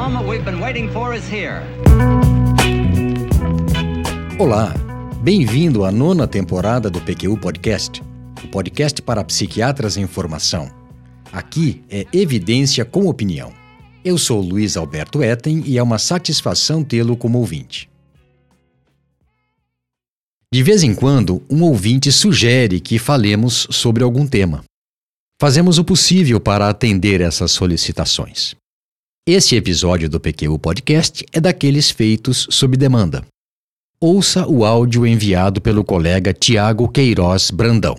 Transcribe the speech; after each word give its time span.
moment 0.00 0.26
we've 0.26 0.44
been 0.44 0.60
waiting 0.60 0.90
for 0.90 1.14
is 1.14 1.28
here. 1.30 1.60
Olá, 4.38 4.72
bem-vindo 5.22 5.84
à 5.84 5.92
nona 5.92 6.26
temporada 6.26 6.88
do 6.88 7.02
PQU 7.02 7.36
Podcast, 7.36 8.02
o 8.42 8.48
podcast 8.48 9.02
para 9.02 9.22
psiquiatras 9.22 9.98
em 9.98 10.06
formação. 10.06 10.70
Aqui 11.30 11.82
é 11.90 12.06
evidência 12.14 12.82
com 12.82 13.08
opinião. 13.08 13.52
Eu 14.02 14.16
sou 14.16 14.40
Luiz 14.40 14.74
Alberto 14.78 15.22
Etten 15.22 15.62
e 15.66 15.76
é 15.76 15.82
uma 15.82 15.98
satisfação 15.98 16.82
tê-lo 16.82 17.14
como 17.14 17.38
ouvinte. 17.38 17.90
De 20.50 20.62
vez 20.62 20.82
em 20.82 20.94
quando, 20.94 21.42
um 21.50 21.62
ouvinte 21.62 22.10
sugere 22.10 22.80
que 22.80 22.98
falemos 22.98 23.68
sobre 23.70 24.02
algum 24.02 24.26
tema. 24.26 24.64
Fazemos 25.38 25.78
o 25.78 25.84
possível 25.84 26.40
para 26.40 26.70
atender 26.70 27.20
essas 27.20 27.52
solicitações. 27.52 28.59
Esse 29.26 29.54
episódio 29.54 30.08
do 30.08 30.18
PQU 30.18 30.58
Podcast 30.58 31.26
é 31.30 31.38
daqueles 31.38 31.90
feitos 31.90 32.48
sob 32.50 32.74
demanda. 32.74 33.22
Ouça 34.00 34.48
o 34.48 34.64
áudio 34.64 35.06
enviado 35.06 35.60
pelo 35.60 35.84
colega 35.84 36.32
Tiago 36.32 36.88
Queiroz 36.88 37.50
Brandão. 37.50 37.98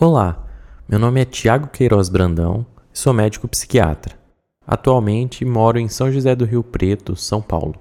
Olá, 0.00 0.48
meu 0.88 0.98
nome 0.98 1.20
é 1.20 1.26
Tiago 1.26 1.68
Queiroz 1.68 2.08
Brandão 2.08 2.64
e 2.92 2.98
sou 2.98 3.12
médico 3.12 3.46
psiquiatra. 3.46 4.18
Atualmente 4.66 5.44
moro 5.44 5.78
em 5.78 5.88
São 5.88 6.10
José 6.10 6.34
do 6.34 6.46
Rio 6.46 6.64
Preto, 6.64 7.14
São 7.14 7.42
Paulo. 7.42 7.74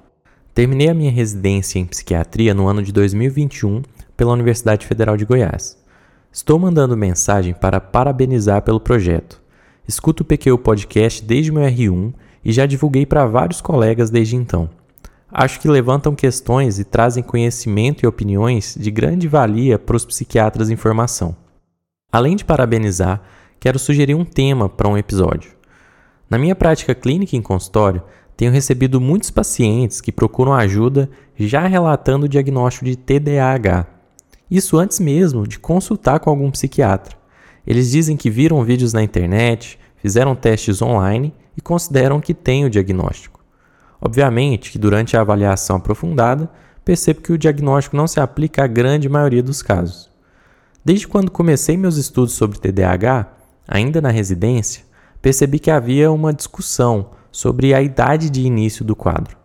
Terminei 0.54 0.90
a 0.90 0.94
minha 0.94 1.12
residência 1.12 1.80
em 1.80 1.86
psiquiatria 1.86 2.54
no 2.54 2.68
ano 2.68 2.84
de 2.84 2.92
2021 2.92 3.84
pela 4.18 4.34
Universidade 4.34 4.86
Federal 4.86 5.16
de 5.16 5.24
Goiás. 5.24 5.82
Estou 6.30 6.60
mandando 6.60 6.98
mensagem 6.98 7.54
para 7.54 7.80
parabenizar 7.80 8.62
pelo 8.64 8.82
projeto. 8.82 9.42
Escuto 9.88 10.24
o 10.24 10.26
PQ 10.26 10.58
Podcast 10.58 11.24
desde 11.24 11.50
meu 11.50 11.64
R1 11.64 12.14
e 12.44 12.52
já 12.52 12.66
divulguei 12.66 13.06
para 13.06 13.26
vários 13.26 13.62
colegas 13.62 14.10
desde 14.10 14.36
então. 14.36 14.70
Acho 15.32 15.60
que 15.60 15.68
levantam 15.68 16.14
questões 16.14 16.78
e 16.78 16.84
trazem 16.84 17.24
conhecimento 17.24 18.04
e 18.04 18.08
opiniões 18.08 18.76
de 18.80 18.92
grande 18.92 19.28
valia 19.28 19.80
para 19.80 19.96
os 19.96 20.06
psiquiatras 20.06 20.70
em 20.70 20.76
formação. 20.76 21.36
Além 22.12 22.36
de 22.36 22.46
parabenizar, 22.46 23.22
quero 23.60 23.80
sugerir 23.80 24.14
um 24.14 24.24
tema 24.24 24.70
para 24.70 24.88
um 24.88 24.98
episódio. 24.98 25.52
Na 26.30 26.38
minha 26.38 26.56
prática 26.56 26.94
clínica 26.94 27.36
em 27.36 27.42
consultório, 27.42 28.04
tenho 28.38 28.52
recebido 28.52 29.02
muitos 29.02 29.32
pacientes 29.32 30.02
que 30.02 30.12
procuram 30.12 30.54
ajuda 30.54 31.10
já 31.36 31.66
relatando 31.66 32.26
o 32.26 32.30
diagnóstico 32.30 32.86
de 32.86 32.96
TDAH. 32.96 33.88
Isso 34.50 34.78
antes 34.78 35.00
mesmo 35.00 35.48
de 35.48 35.58
consultar 35.58 36.20
com 36.20 36.30
algum 36.30 36.52
psiquiatra. 36.52 37.18
Eles 37.66 37.90
dizem 37.90 38.16
que 38.16 38.30
viram 38.30 38.64
vídeos 38.64 38.94
na 38.94 39.02
internet, 39.02 39.80
fizeram 39.96 40.36
testes 40.36 40.82
online 40.82 41.34
e 41.56 41.62
consideram 41.62 42.20
que 42.20 42.34
têm 42.34 42.66
o 42.66 42.70
diagnóstico. 42.70 43.40
Obviamente 44.02 44.72
que 44.72 44.78
durante 44.78 45.16
a 45.16 45.22
avaliação 45.22 45.78
aprofundada, 45.78 46.50
percebo 46.84 47.22
que 47.22 47.32
o 47.32 47.38
diagnóstico 47.38 47.96
não 47.96 48.08
se 48.08 48.20
aplica 48.20 48.64
à 48.64 48.68
grande 48.68 49.08
maioria 49.08 49.42
dos 49.42 49.62
casos. 49.62 50.10
Desde 50.84 51.08
quando 51.08 51.32
comecei 51.32 51.78
meus 51.78 51.96
estudos 51.96 52.34
sobre 52.34 52.60
TDAH, 52.60 53.28
ainda 53.68 54.02
na 54.02 54.10
residência, 54.10 54.84
percebi 55.22 55.58
que 55.60 55.72
havia 55.72 56.12
uma 56.12 56.34
discussão 56.34 57.12
sobre 57.32 57.74
a 57.74 57.82
idade 57.82 58.30
de 58.30 58.42
início 58.42 58.84
do 58.84 58.96
quadro. 58.96 59.38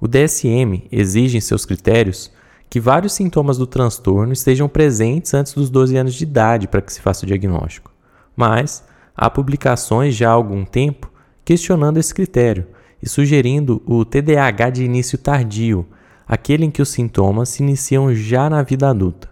O 0.00 0.08
DSM 0.08 0.88
exige 0.90 1.36
em 1.36 1.40
seus 1.40 1.66
critérios 1.66 2.32
que 2.70 2.80
vários 2.80 3.12
sintomas 3.12 3.58
do 3.58 3.66
transtorno 3.66 4.32
estejam 4.32 4.68
presentes 4.68 5.34
antes 5.34 5.52
dos 5.52 5.68
12 5.68 5.96
anos 5.96 6.14
de 6.14 6.24
idade 6.24 6.66
para 6.66 6.80
que 6.80 6.92
se 6.92 7.00
faça 7.00 7.24
o 7.24 7.26
diagnóstico. 7.26 7.92
Mas 8.34 8.82
há 9.14 9.28
publicações 9.28 10.14
já 10.14 10.30
há 10.30 10.32
algum 10.32 10.64
tempo 10.64 11.09
questionando 11.44 11.98
esse 11.98 12.14
critério 12.14 12.66
e 13.02 13.08
sugerindo 13.08 13.82
o 13.86 14.04
TDAH 14.04 14.70
de 14.70 14.84
início 14.84 15.16
tardio, 15.16 15.86
aquele 16.26 16.64
em 16.64 16.70
que 16.70 16.82
os 16.82 16.88
sintomas 16.88 17.48
se 17.48 17.62
iniciam 17.62 18.14
já 18.14 18.48
na 18.48 18.62
vida 18.62 18.88
adulta. 18.88 19.28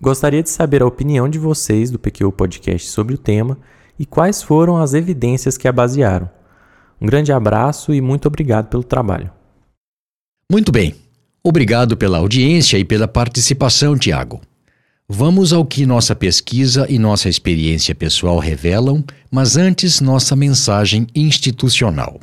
Gostaria 0.00 0.42
de 0.42 0.50
saber 0.50 0.82
a 0.82 0.86
opinião 0.86 1.28
de 1.28 1.38
vocês 1.38 1.90
do 1.90 1.98
PQ 1.98 2.30
Podcast 2.32 2.88
sobre 2.88 3.14
o 3.14 3.18
tema 3.18 3.58
e 3.98 4.06
quais 4.06 4.42
foram 4.42 4.76
as 4.76 4.94
evidências 4.94 5.56
que 5.56 5.66
a 5.66 5.72
basearam. 5.72 6.30
Um 7.00 7.06
grande 7.06 7.32
abraço 7.32 7.92
e 7.92 8.00
muito 8.00 8.26
obrigado 8.26 8.68
pelo 8.68 8.84
trabalho. 8.84 9.30
Muito 10.50 10.70
bem. 10.70 10.94
Obrigado 11.42 11.96
pela 11.96 12.18
audiência 12.18 12.78
e 12.78 12.84
pela 12.84 13.08
participação, 13.08 13.96
Tiago. 13.96 14.40
Vamos 15.10 15.54
ao 15.54 15.64
que 15.64 15.86
nossa 15.86 16.14
pesquisa 16.14 16.86
e 16.86 16.98
nossa 16.98 17.30
experiência 17.30 17.94
pessoal 17.94 18.38
revelam, 18.38 19.02
mas 19.30 19.56
antes 19.56 20.02
nossa 20.02 20.36
mensagem 20.36 21.06
institucional. 21.14 22.20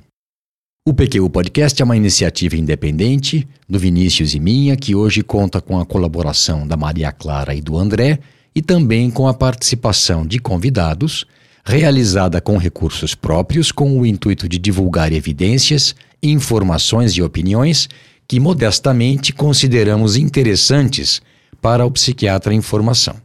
O 0.87 0.93
PQU 0.93 1.27
Podcast 1.31 1.81
é 1.81 1.83
uma 1.83 1.97
iniciativa 1.97 2.55
independente 2.55 3.47
do 3.67 3.79
Vinícius 3.79 4.35
e 4.35 4.39
minha, 4.39 4.77
que 4.77 4.93
hoje 4.93 5.23
conta 5.23 5.59
com 5.59 5.79
a 5.79 5.85
colaboração 5.85 6.67
da 6.67 6.77
Maria 6.77 7.11
Clara 7.11 7.55
e 7.55 7.61
do 7.61 7.75
André 7.75 8.19
e 8.53 8.61
também 8.61 9.09
com 9.09 9.27
a 9.27 9.33
participação 9.33 10.23
de 10.23 10.37
convidados, 10.37 11.25
realizada 11.65 12.39
com 12.39 12.55
recursos 12.55 13.15
próprios 13.15 13.71
com 13.71 13.99
o 13.99 14.05
intuito 14.05 14.47
de 14.47 14.59
divulgar 14.59 15.11
evidências, 15.11 15.95
informações 16.21 17.13
e 17.13 17.23
opiniões 17.23 17.89
que 18.27 18.39
modestamente 18.39 19.33
consideramos 19.33 20.15
interessantes 20.17 21.19
para 21.65 21.83
o 21.83 21.89
psiquiatra 21.89 22.53
em 22.53 22.61
formação. 22.61 23.15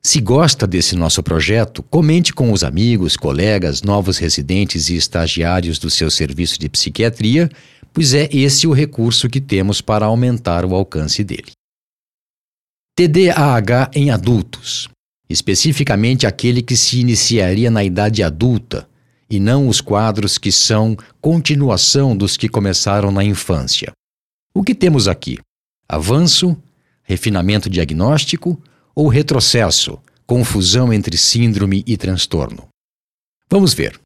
Se 0.00 0.20
gosta 0.20 0.68
desse 0.68 0.94
nosso 0.94 1.20
projeto, 1.20 1.82
comente 1.82 2.32
com 2.32 2.52
os 2.52 2.62
amigos, 2.62 3.16
colegas, 3.16 3.82
novos 3.82 4.18
residentes 4.18 4.88
e 4.88 4.94
estagiários 4.94 5.80
do 5.80 5.90
seu 5.90 6.08
serviço 6.08 6.60
de 6.60 6.68
psiquiatria, 6.68 7.50
pois 7.92 8.14
é 8.14 8.28
esse 8.30 8.68
o 8.68 8.72
recurso 8.72 9.28
que 9.28 9.40
temos 9.40 9.80
para 9.80 10.06
aumentar 10.06 10.64
o 10.64 10.76
alcance 10.76 11.24
dele. 11.24 11.50
TDAH 12.94 13.90
em 13.92 14.12
adultos, 14.12 14.88
especificamente 15.28 16.24
aquele 16.24 16.62
que 16.62 16.76
se 16.76 17.00
iniciaria 17.00 17.68
na 17.68 17.82
idade 17.82 18.22
adulta, 18.22 18.88
e 19.28 19.40
não 19.40 19.66
os 19.66 19.80
quadros 19.80 20.38
que 20.38 20.52
são 20.52 20.96
continuação 21.20 22.16
dos 22.16 22.36
que 22.36 22.48
começaram 22.48 23.10
na 23.10 23.24
infância. 23.24 23.90
O 24.54 24.62
que 24.62 24.72
temos 24.72 25.08
aqui? 25.08 25.40
Avanço, 25.88 26.56
refinamento 27.08 27.70
diagnóstico 27.70 28.62
ou 28.94 29.08
retrocesso, 29.08 29.98
confusão 30.26 30.92
entre 30.92 31.16
síndrome 31.16 31.82
e 31.86 31.96
transtorno? 31.96 32.68
Vamos 33.50 33.72
ver. 33.72 33.98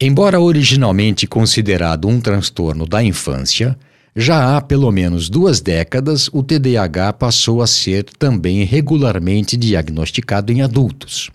Embora 0.00 0.38
originalmente 0.38 1.26
considerado 1.26 2.06
um 2.06 2.20
transtorno 2.20 2.86
da 2.86 3.02
infância, 3.02 3.76
já 4.14 4.56
há 4.56 4.60
pelo 4.60 4.92
menos 4.92 5.28
duas 5.28 5.60
décadas 5.60 6.30
o 6.32 6.40
TDAH 6.40 7.14
passou 7.14 7.60
a 7.60 7.66
ser 7.66 8.04
também 8.04 8.62
regularmente 8.62 9.56
diagnosticado 9.56 10.52
em 10.52 10.62
adultos. 10.62 11.32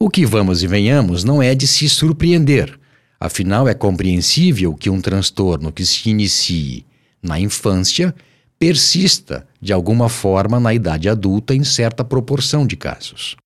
O 0.00 0.08
que 0.08 0.24
vamos 0.24 0.62
e 0.62 0.66
venhamos 0.66 1.24
não 1.24 1.42
é 1.42 1.54
de 1.54 1.66
se 1.66 1.90
surpreender, 1.90 2.78
afinal 3.20 3.68
é 3.68 3.74
compreensível 3.74 4.74
que 4.74 4.88
um 4.88 5.00
transtorno 5.00 5.70
que 5.70 5.84
se 5.84 6.08
inicie 6.08 6.86
na 7.22 7.38
infância 7.38 8.14
persista 8.58 9.46
de 9.60 9.72
alguma 9.72 10.08
forma 10.08 10.58
na 10.58 10.72
idade 10.72 11.08
adulta 11.08 11.54
em 11.54 11.64
certa 11.64 12.04
proporção 12.04 12.66
de 12.66 12.76
casos. 12.76 13.36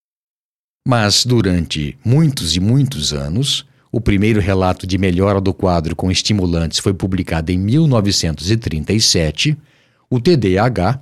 Mas 0.87 1.25
durante 1.25 1.98
muitos 2.04 2.56
e 2.56 2.60
muitos 2.60 3.12
anos, 3.12 3.66
o 3.93 4.00
primeiro 4.00 4.41
relato 4.41 4.87
de 4.87 4.97
melhora 4.97 5.41
do 5.41 5.53
quadro 5.53 5.97
com 5.97 6.10
estimulantes 6.10 6.78
foi 6.78 6.94
publicado 6.94 7.50
em 7.53 7.59
1937. 7.59 9.56
O 10.09 10.20
TDAH, 10.20 11.00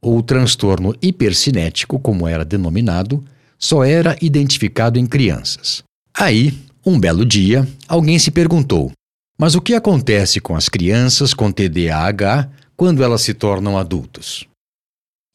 ou 0.00 0.22
transtorno 0.22 0.94
hipercinético, 1.00 1.98
como 1.98 2.28
era 2.28 2.44
denominado, 2.44 3.24
só 3.58 3.84
era 3.84 4.16
identificado 4.20 4.98
em 4.98 5.06
crianças. 5.06 5.82
Aí, 6.12 6.52
um 6.84 6.98
belo 6.98 7.24
dia, 7.24 7.66
alguém 7.88 8.18
se 8.18 8.30
perguntou: 8.30 8.92
mas 9.38 9.54
o 9.54 9.60
que 9.60 9.74
acontece 9.74 10.40
com 10.40 10.56
as 10.56 10.68
crianças 10.68 11.34
com 11.34 11.52
TDAH 11.52 12.48
quando 12.76 13.02
elas 13.02 13.22
se 13.22 13.32
tornam 13.32 13.78
adultos? 13.78 14.46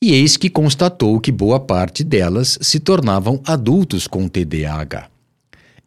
E 0.03 0.13
eis 0.13 0.37
que 0.37 0.49
constatou 0.49 1.19
que 1.19 1.31
boa 1.31 1.59
parte 1.59 2.03
delas 2.03 2.57
se 2.61 2.79
tornavam 2.79 3.41
adultos 3.45 4.07
com 4.07 4.27
TDAH. 4.27 5.09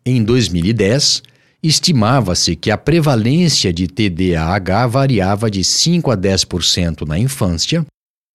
Em 0.06 0.22
2010, 0.22 1.22
estimava-se 1.62 2.54
que 2.54 2.70
a 2.70 2.76
prevalência 2.78 3.72
de 3.72 3.88
TDAH 3.88 4.86
variava 4.86 5.50
de 5.50 5.64
5 5.64 6.10
a 6.10 6.16
10% 6.16 7.06
na 7.06 7.18
infância, 7.18 7.84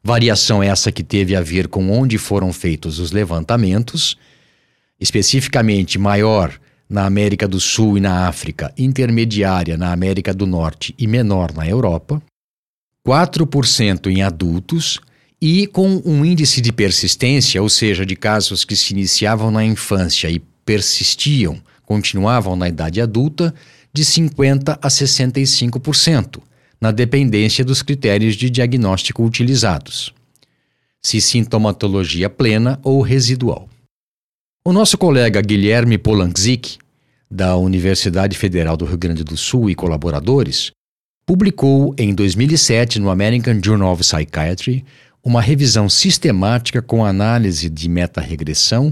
variação 0.03 0.63
essa 0.63 0.91
que 0.91 1.03
teve 1.03 1.35
a 1.35 1.41
ver 1.41 1.67
com 1.67 1.91
onde 1.91 2.17
foram 2.17 2.51
feitos 2.51 2.99
os 2.99 3.11
levantamentos, 3.11 4.17
especificamente 4.99 5.97
maior 5.97 6.59
na 6.89 7.05
América 7.05 7.47
do 7.47 7.59
Sul 7.59 7.97
e 7.97 8.01
na 8.01 8.27
África, 8.27 8.73
intermediária 8.77 9.77
na 9.77 9.93
América 9.93 10.33
do 10.33 10.47
Norte 10.47 10.95
e 10.97 11.05
menor 11.05 11.53
na 11.53 11.67
Europa, 11.67 12.21
4% 13.07 14.07
em 14.07 14.21
adultos 14.21 14.99
e 15.41 15.67
com 15.67 16.01
um 16.05 16.25
índice 16.25 16.59
de 16.61 16.71
persistência, 16.71 17.61
ou 17.61 17.69
seja, 17.69 18.05
de 18.05 18.15
casos 18.15 18.65
que 18.65 18.75
se 18.75 18.93
iniciavam 18.93 19.49
na 19.49 19.63
infância 19.63 20.29
e 20.29 20.39
persistiam, 20.65 21.61
continuavam 21.85 22.55
na 22.55 22.67
idade 22.67 23.01
adulta, 23.01 23.53
de 23.93 24.03
50% 24.03 24.77
a 24.81 24.87
65%, 24.87 26.41
na 26.79 26.91
dependência 26.91 27.65
dos 27.65 27.81
critérios 27.81 28.35
de 28.35 28.49
diagnóstico 28.49 29.23
utilizados, 29.23 30.13
se 31.01 31.19
sintomatologia 31.19 32.29
plena 32.29 32.79
ou 32.83 33.01
residual. 33.01 33.67
O 34.63 34.71
nosso 34.71 34.97
colega 34.97 35.41
Guilherme 35.41 35.97
Polanczyk, 35.97 36.77
da 37.31 37.55
Universidade 37.55 38.37
Federal 38.37 38.75
do 38.75 38.85
Rio 38.85 38.97
Grande 38.97 39.23
do 39.23 39.37
Sul 39.37 39.69
e 39.69 39.75
colaboradores, 39.75 40.71
publicou 41.29 41.93
em 41.95 42.11
2007 42.11 42.97
no 42.97 43.11
American 43.11 43.61
Journal 43.63 43.93
of 43.93 44.01
Psychiatry 44.01 44.83
uma 45.23 45.39
revisão 45.39 45.87
sistemática 45.87 46.81
com 46.81 47.05
análise 47.05 47.69
de 47.69 47.87
meta-regressão 47.87 48.91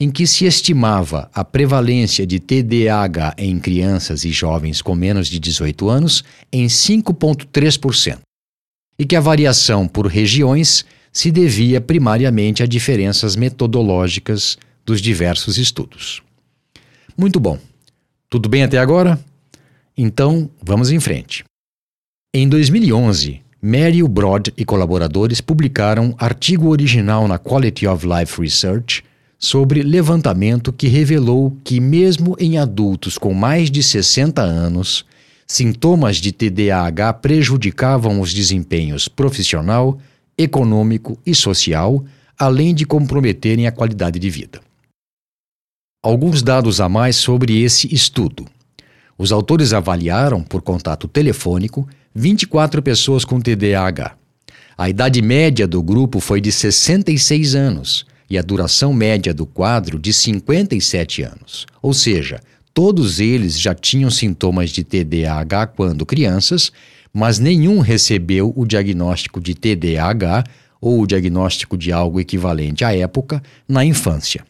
em 0.00 0.10
que 0.10 0.26
se 0.26 0.46
estimava 0.46 1.30
a 1.34 1.44
prevalência 1.44 2.26
de 2.26 2.40
TDAH 2.40 3.34
em 3.36 3.58
crianças 3.58 4.24
e 4.24 4.30
jovens 4.30 4.80
com 4.80 4.94
menos 4.94 5.28
de 5.28 5.38
18 5.38 5.90
anos 5.90 6.24
em 6.50 6.64
5,3%, 6.68 8.20
e 8.98 9.04
que 9.04 9.14
a 9.14 9.20
variação 9.20 9.86
por 9.86 10.06
regiões 10.06 10.86
se 11.12 11.30
devia 11.30 11.82
primariamente 11.82 12.62
a 12.62 12.66
diferenças 12.66 13.36
metodológicas 13.36 14.56
dos 14.86 15.02
diversos 15.02 15.58
estudos. 15.58 16.22
Muito 17.14 17.38
bom. 17.38 17.58
Tudo 18.30 18.48
bem 18.48 18.62
até 18.62 18.78
agora? 18.78 19.22
Então, 19.94 20.48
vamos 20.62 20.90
em 20.90 20.98
frente. 20.98 21.44
Em 22.36 22.48
2011, 22.48 23.40
Mary 23.62 24.02
Broad 24.02 24.52
e 24.56 24.64
colaboradores 24.64 25.40
publicaram 25.40 26.16
artigo 26.18 26.68
original 26.68 27.28
na 27.28 27.38
Quality 27.38 27.86
of 27.86 28.04
Life 28.04 28.40
Research 28.40 29.04
sobre 29.38 29.84
levantamento 29.84 30.72
que 30.72 30.88
revelou 30.88 31.56
que, 31.62 31.78
mesmo 31.78 32.34
em 32.40 32.58
adultos 32.58 33.16
com 33.16 33.32
mais 33.32 33.70
de 33.70 33.84
60 33.84 34.42
anos, 34.42 35.06
sintomas 35.46 36.16
de 36.16 36.32
TDAH 36.32 37.12
prejudicavam 37.12 38.20
os 38.20 38.34
desempenhos 38.34 39.06
profissional, 39.06 39.96
econômico 40.36 41.16
e 41.24 41.36
social, 41.36 42.04
além 42.36 42.74
de 42.74 42.84
comprometerem 42.84 43.68
a 43.68 43.70
qualidade 43.70 44.18
de 44.18 44.28
vida. 44.28 44.60
Alguns 46.02 46.42
dados 46.42 46.80
a 46.80 46.88
mais 46.88 47.14
sobre 47.14 47.62
esse 47.62 47.94
estudo. 47.94 48.44
Os 49.16 49.30
autores 49.30 49.72
avaliaram, 49.72 50.42
por 50.42 50.62
contato 50.62 51.06
telefônico, 51.06 51.88
24 52.14 52.80
pessoas 52.80 53.24
com 53.24 53.40
TDAH. 53.40 54.16
A 54.78 54.88
idade 54.88 55.20
média 55.20 55.66
do 55.66 55.82
grupo 55.82 56.20
foi 56.20 56.40
de 56.40 56.52
66 56.52 57.56
anos 57.56 58.06
e 58.30 58.38
a 58.38 58.42
duração 58.42 58.92
média 58.92 59.34
do 59.34 59.44
quadro 59.44 59.98
de 59.98 60.12
57 60.12 61.22
anos. 61.22 61.66
Ou 61.82 61.92
seja, 61.92 62.40
todos 62.72 63.18
eles 63.18 63.60
já 63.60 63.74
tinham 63.74 64.10
sintomas 64.10 64.70
de 64.70 64.84
TDAH 64.84 65.66
quando 65.68 66.06
crianças, 66.06 66.70
mas 67.12 67.40
nenhum 67.40 67.80
recebeu 67.80 68.52
o 68.54 68.64
diagnóstico 68.64 69.40
de 69.40 69.54
TDAH 69.54 70.44
ou 70.80 71.00
o 71.00 71.06
diagnóstico 71.06 71.76
de 71.76 71.90
algo 71.90 72.20
equivalente 72.20 72.84
à 72.84 72.94
época 72.96 73.42
na 73.68 73.84
infância. 73.84 74.44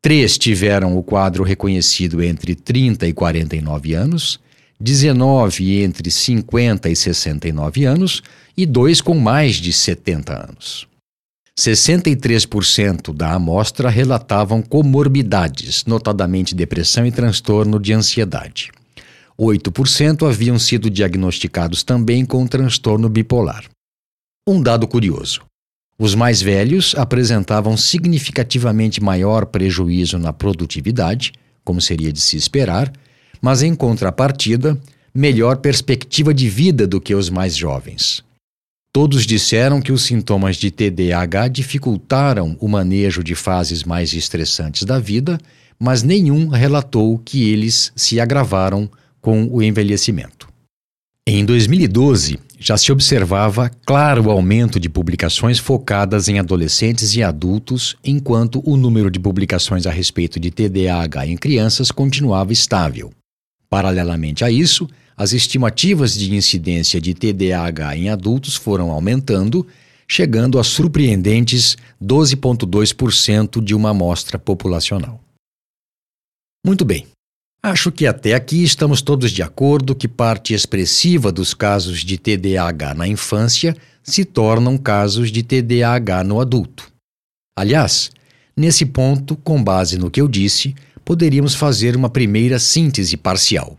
Três 0.00 0.38
tiveram 0.38 0.96
o 0.96 1.02
quadro 1.02 1.42
reconhecido 1.42 2.22
entre 2.22 2.54
30 2.54 3.08
e 3.08 3.12
49 3.12 3.92
anos, 3.92 4.38
19 4.78 5.82
entre 5.82 6.10
50 6.10 6.88
e 6.88 6.96
69 6.96 7.84
anos 7.84 8.22
e 8.56 8.66
dois 8.66 9.00
com 9.00 9.18
mais 9.18 9.56
de 9.56 9.72
70 9.72 10.32
anos. 10.32 10.86
63% 11.58 13.14
da 13.14 13.32
amostra 13.32 13.88
relatavam 13.88 14.60
comorbidades, 14.60 15.86
notadamente 15.86 16.54
depressão 16.54 17.06
e 17.06 17.10
transtorno 17.10 17.80
de 17.80 17.94
ansiedade. 17.94 18.70
8% 19.38 20.28
haviam 20.28 20.58
sido 20.58 20.90
diagnosticados 20.90 21.82
também 21.82 22.26
com 22.26 22.46
transtorno 22.46 23.08
bipolar. 23.08 23.64
Um 24.46 24.62
dado 24.62 24.86
curioso: 24.86 25.42
os 25.98 26.14
mais 26.14 26.42
velhos 26.42 26.94
apresentavam 26.94 27.74
significativamente 27.76 29.02
maior 29.02 29.46
prejuízo 29.46 30.18
na 30.18 30.32
produtividade, 30.32 31.32
como 31.64 31.80
seria 31.80 32.12
de 32.12 32.20
se 32.20 32.36
esperar, 32.36 32.92
mas 33.40 33.62
em 33.62 33.74
contrapartida, 33.74 34.78
melhor 35.14 35.56
perspectiva 35.56 36.34
de 36.34 36.48
vida 36.48 36.86
do 36.86 37.00
que 37.00 37.14
os 37.14 37.30
mais 37.30 37.56
jovens. 37.56 38.22
Todos 38.92 39.26
disseram 39.26 39.80
que 39.80 39.92
os 39.92 40.04
sintomas 40.04 40.56
de 40.56 40.70
TDAH 40.70 41.48
dificultaram 41.48 42.56
o 42.58 42.66
manejo 42.66 43.22
de 43.22 43.34
fases 43.34 43.84
mais 43.84 44.14
estressantes 44.14 44.84
da 44.84 44.98
vida, 44.98 45.38
mas 45.78 46.02
nenhum 46.02 46.48
relatou 46.48 47.18
que 47.18 47.50
eles 47.50 47.92
se 47.94 48.18
agravaram 48.18 48.90
com 49.20 49.48
o 49.50 49.62
envelhecimento. 49.62 50.48
Em 51.26 51.44
2012, 51.44 52.38
já 52.58 52.76
se 52.76 52.90
observava 52.90 53.70
claro 53.84 54.30
aumento 54.30 54.80
de 54.80 54.88
publicações 54.88 55.58
focadas 55.58 56.28
em 56.28 56.38
adolescentes 56.38 57.14
e 57.14 57.22
adultos, 57.22 57.96
enquanto 58.02 58.62
o 58.64 58.76
número 58.76 59.10
de 59.10 59.20
publicações 59.20 59.86
a 59.86 59.90
respeito 59.90 60.40
de 60.40 60.50
TDAH 60.50 61.26
em 61.26 61.36
crianças 61.36 61.90
continuava 61.90 62.52
estável. 62.52 63.12
Paralelamente 63.68 64.44
a 64.44 64.50
isso, 64.50 64.88
as 65.16 65.32
estimativas 65.32 66.14
de 66.14 66.34
incidência 66.34 67.00
de 67.00 67.14
TDAH 67.14 67.96
em 67.96 68.10
adultos 68.10 68.54
foram 68.54 68.90
aumentando, 68.90 69.66
chegando 70.06 70.58
a 70.58 70.64
surpreendentes 70.64 71.76
12,2% 72.02 73.62
de 73.62 73.74
uma 73.74 73.90
amostra 73.90 74.38
populacional. 74.38 75.20
Muito 76.64 76.84
bem. 76.84 77.06
Acho 77.62 77.90
que 77.90 78.06
até 78.06 78.34
aqui 78.34 78.62
estamos 78.62 79.02
todos 79.02 79.32
de 79.32 79.42
acordo 79.42 79.94
que 79.94 80.06
parte 80.06 80.54
expressiva 80.54 81.32
dos 81.32 81.54
casos 81.54 82.04
de 82.04 82.18
TDAH 82.18 82.94
na 82.94 83.08
infância 83.08 83.76
se 84.02 84.24
tornam 84.24 84.78
casos 84.78 85.32
de 85.32 85.42
TDAH 85.42 86.22
no 86.22 86.40
adulto. 86.40 86.92
Aliás, 87.58 88.12
nesse 88.56 88.86
ponto, 88.86 89.34
com 89.34 89.62
base 89.62 89.98
no 89.98 90.10
que 90.10 90.20
eu 90.20 90.28
disse, 90.28 90.76
poderíamos 91.06 91.54
fazer 91.54 91.96
uma 91.96 92.10
primeira 92.10 92.58
síntese 92.58 93.16
parcial 93.16 93.78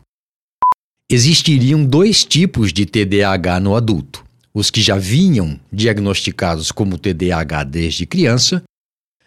existiriam 1.10 1.86
dois 1.86 2.26
tipos 2.26 2.74
de 2.74 2.86
TDAH 2.86 3.60
no 3.60 3.76
adulto: 3.76 4.26
os 4.54 4.70
que 4.70 4.82
já 4.82 4.98
vinham 4.98 5.60
diagnosticados 5.72 6.72
como 6.72 6.98
TDAH 6.98 7.64
desde 7.64 8.06
criança 8.06 8.64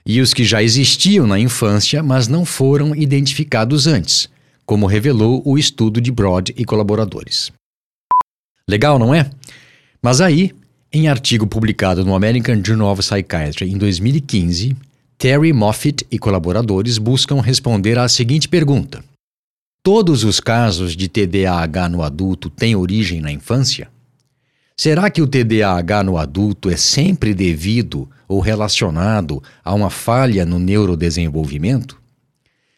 e 0.04 0.20
os 0.20 0.32
que 0.32 0.44
já 0.44 0.62
existiam 0.62 1.26
na 1.26 1.38
infância, 1.38 2.02
mas 2.02 2.26
não 2.26 2.44
foram 2.44 2.94
identificados 2.94 3.86
antes, 3.86 4.28
como 4.64 4.86
revelou 4.86 5.42
o 5.44 5.58
estudo 5.58 6.00
de 6.00 6.10
Broad 6.10 6.54
e 6.56 6.64
colaboradores. 6.64 7.52
Legal, 8.66 8.98
não 8.98 9.14
é? 9.14 9.30
Mas 10.02 10.20
aí, 10.20 10.52
em 10.92 11.08
artigo 11.08 11.46
publicado 11.46 12.04
no 12.04 12.14
American 12.14 12.62
Journal 12.64 12.90
of 12.90 13.02
Psychiatry 13.02 13.70
em 13.70 13.76
2015, 13.76 14.74
Terry 15.20 15.52
Moffitt 15.52 16.06
e 16.10 16.18
colaboradores 16.18 16.96
buscam 16.96 17.42
responder 17.42 17.98
à 17.98 18.08
seguinte 18.08 18.48
pergunta: 18.48 19.04
Todos 19.82 20.24
os 20.24 20.40
casos 20.40 20.96
de 20.96 21.08
TDAH 21.08 21.90
no 21.90 22.02
adulto 22.02 22.48
têm 22.48 22.74
origem 22.74 23.20
na 23.20 23.30
infância? 23.30 23.90
Será 24.74 25.10
que 25.10 25.20
o 25.20 25.26
TDAH 25.26 26.04
no 26.04 26.16
adulto 26.16 26.70
é 26.70 26.76
sempre 26.78 27.34
devido 27.34 28.08
ou 28.26 28.40
relacionado 28.40 29.42
a 29.62 29.74
uma 29.74 29.90
falha 29.90 30.46
no 30.46 30.58
neurodesenvolvimento? 30.58 32.00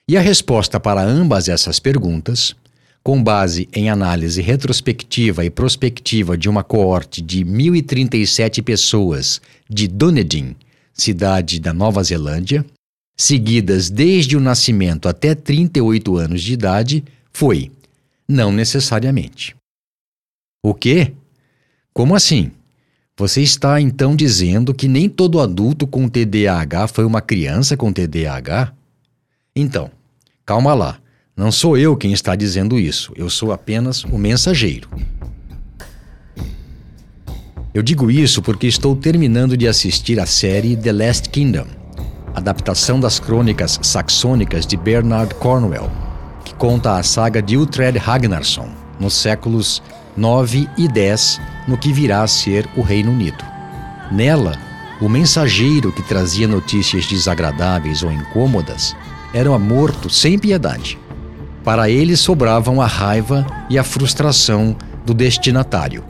E 0.08 0.16
a 0.16 0.20
resposta 0.20 0.80
para 0.80 1.00
ambas 1.00 1.48
essas 1.48 1.78
perguntas, 1.78 2.56
com 3.04 3.22
base 3.22 3.68
em 3.72 3.88
análise 3.88 4.42
retrospectiva 4.42 5.44
e 5.44 5.50
prospectiva 5.50 6.36
de 6.36 6.48
uma 6.48 6.64
coorte 6.64 7.22
de 7.22 7.44
1.037 7.44 8.64
pessoas 8.64 9.40
de 9.70 9.86
Dunedin, 9.86 10.56
cidade 10.92 11.58
da 11.60 11.72
Nova 11.72 12.02
Zelândia, 12.02 12.64
seguidas 13.16 13.90
desde 13.90 14.36
o 14.36 14.40
nascimento 14.40 15.08
até 15.08 15.34
38 15.34 16.16
anos 16.16 16.42
de 16.42 16.52
idade, 16.52 17.04
foi 17.32 17.70
não 18.28 18.52
necessariamente. 18.52 19.54
O 20.64 20.74
quê? 20.74 21.12
Como 21.92 22.14
assim? 22.14 22.50
Você 23.18 23.42
está 23.42 23.80
então 23.80 24.16
dizendo 24.16 24.72
que 24.72 24.88
nem 24.88 25.08
todo 25.08 25.40
adulto 25.40 25.86
com 25.86 26.08
TDAH 26.08 26.88
foi 26.88 27.04
uma 27.04 27.20
criança 27.20 27.76
com 27.76 27.92
TDAH? 27.92 28.72
Então, 29.54 29.90
calma 30.46 30.72
lá. 30.72 30.98
Não 31.36 31.52
sou 31.52 31.76
eu 31.76 31.96
quem 31.96 32.12
está 32.12 32.34
dizendo 32.36 32.78
isso, 32.78 33.12
eu 33.16 33.28
sou 33.28 33.52
apenas 33.52 34.04
o 34.04 34.18
mensageiro. 34.18 34.88
Eu 37.74 37.82
digo 37.82 38.10
isso 38.10 38.42
porque 38.42 38.66
estou 38.66 38.94
terminando 38.94 39.56
de 39.56 39.66
assistir 39.66 40.20
a 40.20 40.26
série 40.26 40.76
The 40.76 40.92
Last 40.92 41.28
Kingdom 41.30 41.66
adaptação 42.34 42.98
das 42.98 43.20
crônicas 43.20 43.78
saxônicas 43.82 44.66
de 44.66 44.76
Bernard 44.76 45.34
Cornwell, 45.36 45.90
que 46.44 46.54
conta 46.54 46.96
a 46.96 47.02
saga 47.02 47.42
de 47.42 47.56
Uhtred 47.56 47.98
Ragnarsson 47.98 48.68
nos 48.98 49.14
séculos 49.14 49.82
9 50.16 50.68
e 50.76 50.88
10, 50.88 51.40
no 51.68 51.76
que 51.76 51.92
virá 51.92 52.22
a 52.22 52.26
ser 52.26 52.68
o 52.76 52.82
Reino 52.82 53.10
Unido. 53.10 53.44
Nela, 54.10 54.58
o 55.00 55.08
mensageiro 55.08 55.92
que 55.92 56.02
trazia 56.02 56.46
notícias 56.46 57.06
desagradáveis 57.06 58.02
ou 58.02 58.12
incômodas 58.12 58.94
era 59.32 59.56
morto 59.58 60.10
sem 60.10 60.38
piedade. 60.38 60.98
Para 61.64 61.88
ele 61.88 62.16
sobravam 62.16 62.80
a 62.80 62.86
raiva 62.86 63.46
e 63.70 63.78
a 63.78 63.84
frustração 63.84 64.76
do 65.04 65.14
destinatário. 65.14 66.04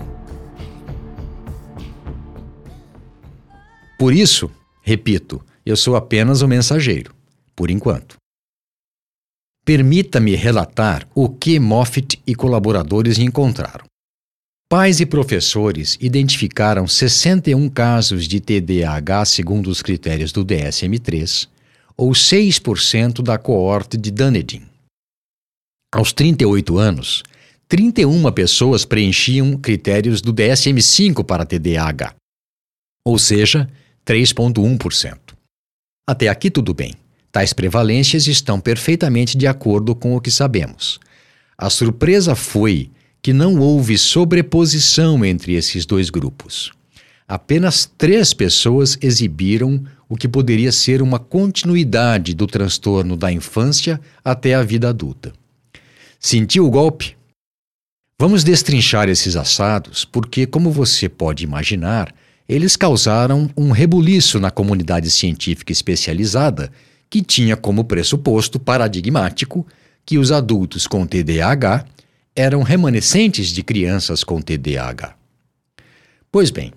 Por 4.02 4.12
isso, 4.12 4.50
repito, 4.82 5.40
eu 5.64 5.76
sou 5.76 5.94
apenas 5.94 6.42
o 6.42 6.48
mensageiro, 6.48 7.14
por 7.54 7.70
enquanto. 7.70 8.16
Permita-me 9.64 10.34
relatar 10.34 11.06
o 11.14 11.28
que 11.28 11.60
Moffitt 11.60 12.20
e 12.26 12.34
colaboradores 12.34 13.20
encontraram. 13.20 13.84
Pais 14.68 14.98
e 14.98 15.06
professores 15.06 15.96
identificaram 16.00 16.84
61 16.84 17.68
casos 17.68 18.26
de 18.26 18.40
TDAH 18.40 19.24
segundo 19.24 19.70
os 19.70 19.80
critérios 19.80 20.32
do 20.32 20.44
DSM-3, 20.44 21.48
ou 21.96 22.10
6% 22.10 23.22
da 23.22 23.38
coorte 23.38 23.96
de 23.96 24.10
Dunedin. 24.10 24.66
Aos 25.94 26.12
38 26.12 26.76
anos, 26.76 27.22
31 27.68 28.32
pessoas 28.32 28.84
preenchiam 28.84 29.56
critérios 29.56 30.20
do 30.20 30.34
DSM-5 30.34 31.24
para 31.24 31.46
TDAH, 31.46 32.16
ou 33.06 33.16
seja, 33.16 33.70
3,1%. 34.06 35.18
Até 36.06 36.28
aqui 36.28 36.50
tudo 36.50 36.74
bem. 36.74 36.94
Tais 37.30 37.52
prevalências 37.52 38.26
estão 38.26 38.60
perfeitamente 38.60 39.36
de 39.36 39.46
acordo 39.46 39.94
com 39.94 40.14
o 40.14 40.20
que 40.20 40.30
sabemos. 40.30 41.00
A 41.56 41.70
surpresa 41.70 42.34
foi 42.34 42.90
que 43.22 43.32
não 43.32 43.58
houve 43.58 43.96
sobreposição 43.96 45.24
entre 45.24 45.54
esses 45.54 45.86
dois 45.86 46.10
grupos. 46.10 46.72
Apenas 47.26 47.90
três 47.96 48.34
pessoas 48.34 48.98
exibiram 49.00 49.82
o 50.08 50.16
que 50.16 50.28
poderia 50.28 50.70
ser 50.72 51.00
uma 51.00 51.18
continuidade 51.18 52.34
do 52.34 52.46
transtorno 52.46 53.16
da 53.16 53.32
infância 53.32 53.98
até 54.22 54.54
a 54.54 54.62
vida 54.62 54.88
adulta. 54.88 55.32
Sentiu 56.20 56.66
o 56.66 56.70
golpe? 56.70 57.16
Vamos 58.18 58.44
destrinchar 58.44 59.08
esses 59.08 59.36
assados, 59.36 60.04
porque, 60.04 60.46
como 60.46 60.70
você 60.70 61.08
pode 61.08 61.42
imaginar, 61.44 62.14
eles 62.48 62.76
causaram 62.76 63.48
um 63.56 63.70
rebuliço 63.70 64.38
na 64.38 64.50
comunidade 64.50 65.10
científica 65.10 65.72
especializada 65.72 66.70
que 67.08 67.22
tinha 67.22 67.56
como 67.56 67.84
pressuposto 67.84 68.58
paradigmático 68.58 69.66
que 70.04 70.18
os 70.18 70.32
adultos 70.32 70.86
com 70.86 71.06
TDAH 71.06 71.84
eram 72.34 72.62
remanescentes 72.62 73.48
de 73.48 73.62
crianças 73.62 74.24
com 74.24 74.40
TDAH. 74.40 75.14
Pois 76.30 76.50
bem, 76.50 76.72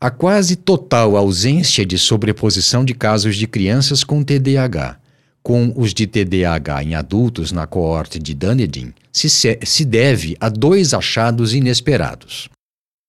a 0.00 0.10
quase 0.10 0.56
total 0.56 1.16
ausência 1.16 1.86
de 1.86 1.96
sobreposição 1.96 2.84
de 2.84 2.94
casos 2.94 3.36
de 3.36 3.46
crianças 3.46 4.04
com 4.04 4.22
TDAH 4.22 4.98
com 5.46 5.72
os 5.76 5.94
de 5.94 6.08
TDAH 6.08 6.82
em 6.82 6.96
adultos 6.96 7.52
na 7.52 7.68
coorte 7.68 8.18
de 8.18 8.34
Dunedin 8.34 8.92
se, 9.12 9.28
se 9.30 9.84
deve 9.84 10.36
a 10.40 10.48
dois 10.48 10.92
achados 10.92 11.54
inesperados. 11.54 12.48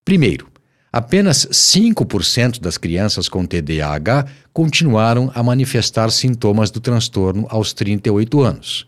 Primeiro, 0.05 0.47
apenas 0.91 1.45
5% 1.47 2.59
das 2.59 2.77
crianças 2.77 3.27
com 3.29 3.45
TDAH 3.45 4.25
continuaram 4.53 5.31
a 5.35 5.43
manifestar 5.43 6.09
sintomas 6.09 6.71
do 6.71 6.79
transtorno 6.79 7.45
aos 7.49 7.73
38 7.73 8.41
anos. 8.41 8.87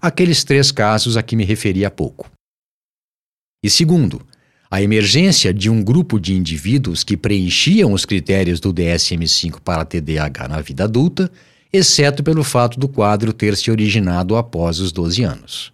Aqueles 0.00 0.44
três 0.44 0.72
casos 0.72 1.16
a 1.16 1.22
que 1.22 1.36
me 1.36 1.44
referi 1.44 1.84
há 1.84 1.90
pouco. 1.90 2.30
E 3.62 3.70
segundo, 3.70 4.20
a 4.70 4.82
emergência 4.82 5.54
de 5.54 5.70
um 5.70 5.82
grupo 5.82 6.18
de 6.18 6.34
indivíduos 6.34 7.04
que 7.04 7.16
preenchiam 7.16 7.92
os 7.92 8.04
critérios 8.04 8.58
do 8.58 8.72
DSM-5 8.72 9.60
para 9.60 9.84
TDAH 9.84 10.48
na 10.48 10.60
vida 10.60 10.84
adulta, 10.84 11.30
exceto 11.72 12.22
pelo 12.22 12.42
fato 12.42 12.78
do 12.78 12.88
quadro 12.88 13.32
ter 13.32 13.56
se 13.56 13.70
originado 13.70 14.36
após 14.36 14.80
os 14.80 14.90
12 14.90 15.22
anos. 15.22 15.72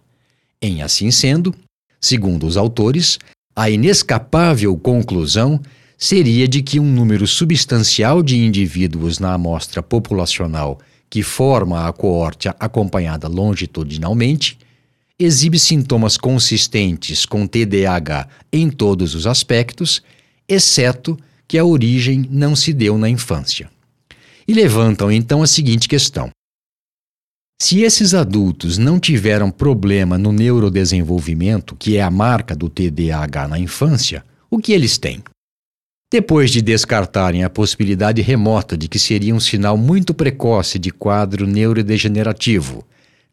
Em 0.61 0.83
assim 0.83 1.09
sendo, 1.09 1.53
segundo 1.99 2.45
os 2.45 2.57
autores, 2.57 3.17
a 3.61 3.69
inescapável 3.69 4.75
conclusão 4.75 5.61
seria 5.95 6.47
de 6.47 6.63
que 6.63 6.79
um 6.79 6.91
número 6.91 7.27
substancial 7.27 8.23
de 8.23 8.35
indivíduos 8.35 9.19
na 9.19 9.35
amostra 9.35 9.83
populacional 9.83 10.79
que 11.07 11.21
forma 11.21 11.87
a 11.87 11.93
coorte 11.93 12.49
acompanhada 12.59 13.27
longitudinalmente 13.27 14.57
exibe 15.19 15.59
sintomas 15.59 16.17
consistentes 16.17 17.23
com 17.23 17.45
TDAH 17.45 18.27
em 18.51 18.67
todos 18.67 19.13
os 19.13 19.27
aspectos, 19.27 20.01
exceto 20.49 21.15
que 21.47 21.55
a 21.55 21.63
origem 21.63 22.27
não 22.31 22.55
se 22.55 22.73
deu 22.73 22.97
na 22.97 23.09
infância. 23.09 23.69
E 24.47 24.55
levantam 24.55 25.11
então 25.11 25.43
a 25.43 25.45
seguinte 25.45 25.87
questão: 25.87 26.31
se 27.61 27.83
esses 27.83 28.15
adultos 28.15 28.79
não 28.79 28.99
tiveram 28.99 29.51
problema 29.51 30.17
no 30.17 30.31
neurodesenvolvimento, 30.31 31.75
que 31.75 31.95
é 31.95 32.01
a 32.01 32.09
marca 32.09 32.55
do 32.55 32.67
TDAH 32.67 33.47
na 33.47 33.59
infância, 33.59 34.25
o 34.49 34.57
que 34.57 34.73
eles 34.73 34.97
têm? 34.97 35.23
Depois 36.11 36.49
de 36.49 36.59
descartarem 36.59 37.43
a 37.43 37.51
possibilidade 37.51 38.19
remota 38.19 38.75
de 38.75 38.87
que 38.87 38.97
seria 38.97 39.35
um 39.35 39.39
sinal 39.39 39.77
muito 39.77 40.11
precoce 40.11 40.79
de 40.79 40.89
quadro 40.89 41.45
neurodegenerativo, 41.45 42.83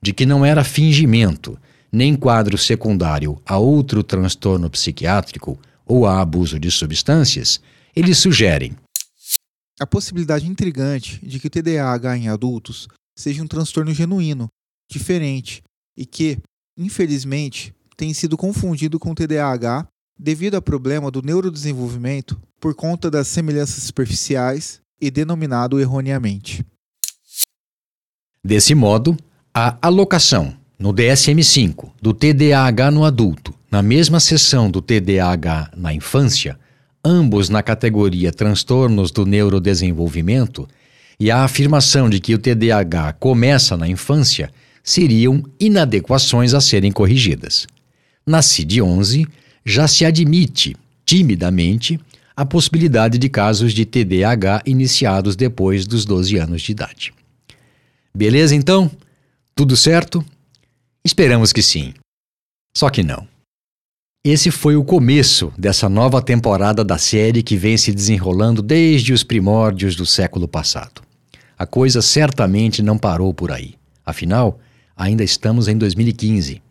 de 0.03 0.13
que 0.13 0.27
não 0.27 0.45
era 0.45 0.63
fingimento, 0.63 1.59
nem 1.91 2.15
quadro 2.15 2.59
secundário 2.59 3.41
a 3.47 3.57
outro 3.57 4.03
transtorno 4.03 4.69
psiquiátrico 4.69 5.59
ou 5.87 6.07
a 6.07 6.21
abuso 6.21 6.61
de 6.61 6.71
substâncias, 6.71 7.63
eles 7.97 8.19
sugerem 8.19 8.77
a 9.81 9.87
possibilidade 9.87 10.47
intrigante 10.47 11.19
de 11.23 11.41
que 11.41 11.47
o 11.47 11.51
TDAH 11.51 12.19
em 12.19 12.29
adultos 12.29 12.89
seja 13.19 13.43
um 13.43 13.49
transtorno 13.49 13.93
genuíno, 13.93 14.49
diferente 14.89 15.61
e 15.97 16.07
que, 16.07 16.39
infelizmente, 16.79 17.75
tem 17.97 18.15
sido 18.15 18.37
confundido 18.37 18.97
com 18.97 19.13
TDAH 19.13 19.89
devido 20.17 20.55
ao 20.55 20.63
problema 20.63 21.11
do 21.11 21.21
neurodesenvolvimento 21.21 22.41
por 22.61 22.77
conta 22.77 23.11
das 23.11 23.27
semelhanças 23.27 23.83
superficiais 23.83 24.81
e 25.01 25.11
denominado 25.11 25.81
erroneamente. 25.81 26.65
Desse 28.45 28.73
modo, 28.73 29.17
a 29.53 29.77
alocação 29.83 30.57
no 30.79 30.93
DSM-5 30.93 31.91
do 32.01 32.15
TDAH 32.15 32.93
no 32.93 33.05
adulto, 33.05 33.53
na 33.69 33.83
mesma 33.83 34.21
seção 34.21 34.71
do 34.71 34.81
TDAH 34.81 35.73
na 35.77 35.93
infância, 35.93 36.59
ambos 37.05 37.49
na 37.49 37.65
categoria 37.65 38.33
transtornos 38.33 39.11
do 39.11 39.27
neurodesenvolvimento, 39.27 40.69
e 41.21 41.31
a 41.31 41.43
afirmação 41.43 42.09
de 42.09 42.21
que 42.21 42.35
o 42.35 42.39
TDAH 42.39 43.15
começa 43.15 43.77
na 43.77 43.89
infância 43.89 44.51
seriam 44.83 45.43
inadequações 45.59 46.55
a 46.55 46.61
serem 46.61 46.93
corrigidas. 46.93 47.67
Na 48.25 48.41
CID-11, 48.41 49.27
já 49.65 49.89
se 49.89 50.05
admite, 50.05 50.77
timidamente, 51.05 51.99
a 52.37 52.47
possibilidade 52.47 53.19
de 53.19 53.29
casos 53.29 53.73
de 53.73 53.85
TDAH 53.85 54.63
iniciados 54.65 55.35
depois 55.35 55.87
dos 55.87 56.05
12 56.05 56.37
anos 56.39 56.63
de 56.63 56.73
idade. 56.73 57.13
Beleza, 58.15 58.55
então? 58.55 58.91
Tudo 59.55 59.77
certo? 59.77 60.25
Esperamos 61.05 61.53
que 61.53 61.63
sim. 61.63 61.93
Só 62.77 62.89
que 62.91 63.03
não. 63.03 63.27
Esse 64.25 64.51
foi 64.51 64.77
o 64.77 64.85
começo 64.85 65.53
dessa 65.59 65.89
nova 65.89 66.23
temporada 66.23 66.85
da 66.85 66.99
série 66.99 67.43
que 67.43 67.57
vem 67.57 67.77
se 67.77 67.93
desenrolando 67.93 68.63
desde 68.63 69.13
os 69.13 69.25
primórdios 69.25 69.97
do 69.97 70.07
século 70.07 70.47
passado. 70.47 71.08
A 71.59 71.67
coisa 71.67 72.01
certamente 72.01 72.83
não 72.83 72.97
parou 72.97 73.35
por 73.35 73.51
aí. 73.51 73.75
Afinal, 74.07 74.61
ainda 74.97 75.25
estamos 75.25 75.67
em 75.67 75.77
2015. 75.77 76.63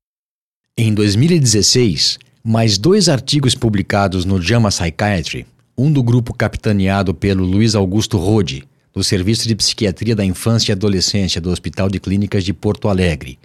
Em 0.78 0.94
2016, 0.94 2.18
mais 2.42 2.78
dois 2.78 3.10
artigos 3.10 3.54
publicados 3.54 4.24
no 4.24 4.42
JAMA 4.42 4.70
Psychiatry, 4.70 5.46
um 5.78 5.92
do 5.92 6.02
grupo 6.02 6.34
capitaneado 6.34 7.14
pelo 7.14 7.44
Luiz 7.44 7.76
Augusto 7.76 8.18
Rode, 8.18 8.64
do 8.94 9.04
Serviço 9.04 9.48
de 9.48 9.56
Psiquiatria 9.56 10.16
da 10.16 10.24
Infância 10.24 10.72
e 10.72 10.74
Adolescência 10.74 11.42
do 11.42 11.52
Hospital 11.52 11.90
de 11.90 12.00
Clínicas 12.00 12.46
de 12.46 12.54
Porto 12.54 12.88
Alegre, 12.88 13.38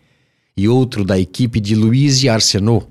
e 0.56 0.68
outro 0.68 1.04
da 1.04 1.18
equipe 1.18 1.58
de 1.58 1.74
Louise 1.74 2.28
Arsenault, 2.28 2.86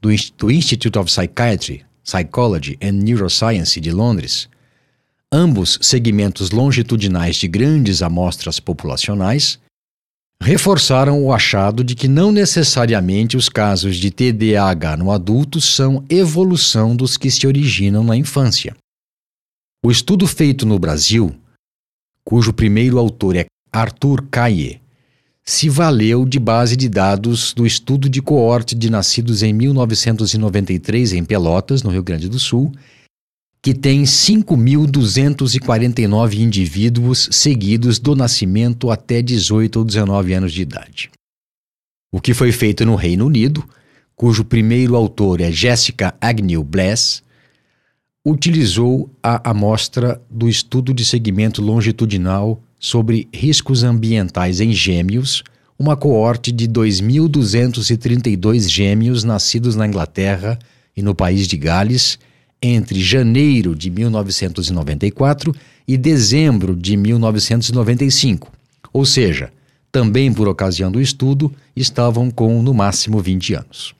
do 0.00 0.50
Institute 0.52 0.96
of 0.96 1.10
Psychiatry, 1.10 1.84
Psychology 2.04 2.78
and 2.80 2.92
Neuroscience 2.92 3.80
de 3.80 3.90
Londres, 3.90 4.48
ambos 5.32 5.78
segmentos 5.80 6.50
longitudinais 6.50 7.36
de 7.36 7.46
grandes 7.46 8.02
amostras 8.02 8.58
populacionais, 8.58 9.58
reforçaram 10.42 11.22
o 11.22 11.32
achado 11.32 11.84
de 11.84 11.94
que 11.94 12.08
não 12.08 12.32
necessariamente 12.32 13.36
os 13.36 13.48
casos 13.48 13.96
de 13.96 14.10
TDAH 14.10 14.96
no 14.96 15.12
adulto 15.12 15.60
são 15.60 16.04
evolução 16.08 16.96
dos 16.96 17.16
que 17.16 17.30
se 17.30 17.46
originam 17.46 18.02
na 18.02 18.16
infância. 18.16 18.74
O 19.84 19.90
estudo 19.90 20.26
feito 20.26 20.66
no 20.66 20.78
Brasil, 20.78 21.34
cujo 22.24 22.52
primeiro 22.52 22.98
autor 22.98 23.36
é 23.36 23.46
Arthur 23.72 24.26
Caille, 24.30 24.80
se 25.44 25.68
valeu 25.68 26.24
de 26.24 26.38
base 26.38 26.76
de 26.76 26.88
dados 26.88 27.52
do 27.52 27.66
estudo 27.66 28.08
de 28.08 28.22
coorte 28.22 28.74
de 28.74 28.90
nascidos 28.90 29.42
em 29.42 29.52
1993 29.52 31.12
em 31.12 31.24
Pelotas, 31.24 31.82
no 31.82 31.90
Rio 31.90 32.02
Grande 32.02 32.28
do 32.28 32.38
Sul, 32.38 32.72
que 33.62 33.74
tem 33.74 34.04
5.249 34.04 36.38
indivíduos 36.38 37.28
seguidos 37.30 37.98
do 37.98 38.16
nascimento 38.16 38.90
até 38.90 39.20
18 39.20 39.80
ou 39.80 39.84
19 39.84 40.32
anos 40.32 40.50
de 40.52 40.62
idade. 40.62 41.10
O 42.10 42.18
que 42.20 42.32
foi 42.32 42.52
feito 42.52 42.86
no 42.86 42.94
Reino 42.96 43.26
Unido, 43.26 43.62
cujo 44.16 44.44
primeiro 44.44 44.96
autor 44.96 45.40
é 45.40 45.52
Jessica 45.52 46.12
Agnew 46.20 46.64
Bless, 46.64 47.22
utilizou 48.24 49.08
a 49.22 49.50
amostra 49.50 50.20
do 50.30 50.48
estudo 50.48 50.92
de 50.92 51.04
segmento 51.04 51.62
longitudinal 51.62 52.60
sobre 52.78 53.28
riscos 53.32 53.84
ambientais 53.84 54.60
em 54.60 54.72
gêmeos, 54.72 55.44
uma 55.78 55.96
coorte 55.96 56.50
de 56.50 56.66
2.232 56.66 58.68
gêmeos 58.68 59.22
nascidos 59.22 59.76
na 59.76 59.86
Inglaterra 59.86 60.58
e 60.96 61.02
no 61.02 61.14
país 61.14 61.46
de 61.46 61.56
Gales 61.56 62.18
entre 62.62 63.00
janeiro 63.00 63.74
de 63.74 63.90
1994 63.90 65.54
e 65.86 65.96
dezembro 65.96 66.76
de 66.76 66.96
1995, 66.96 68.52
ou 68.92 69.04
seja, 69.04 69.50
também 69.90 70.32
por 70.32 70.46
ocasião 70.46 70.90
do 70.90 71.00
estudo, 71.00 71.52
estavam 71.74 72.30
com 72.30 72.62
no 72.62 72.72
máximo 72.72 73.20
20 73.20 73.54
anos. 73.54 73.94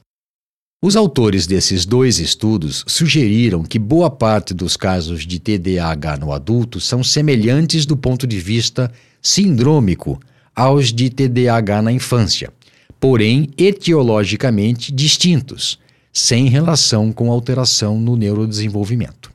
Os 0.83 0.97
autores 0.97 1.47
desses 1.47 1.85
dois 1.85 2.19
estudos 2.19 2.85
sugeriram 2.87 3.63
que 3.63 3.79
boa 3.79 4.11
parte 4.11 4.55
dos 4.55 4.79
casos 4.79 5.27
de 5.27 5.39
TDAH 5.39 6.17
no 6.17 6.33
adulto 6.33 6.81
são 6.81 7.05
semelhantes 7.05 7.85
do 7.85 7.97
ponto 7.97 8.27
de 8.27 8.41
vista 8.41 8.91
sindrômico 9.21 10.19
aos 10.57 10.91
de 10.91 11.11
TDAH 11.11 11.83
na 11.83 11.93
infância, 11.93 12.51
porém 12.99 13.51
etiologicamente 13.59 14.91
distintos, 14.91 15.79
sem 16.13 16.49
relação 16.49 17.13
com 17.13 17.31
alteração 17.31 17.99
no 17.99 18.17
neurodesenvolvimento. 18.17 19.31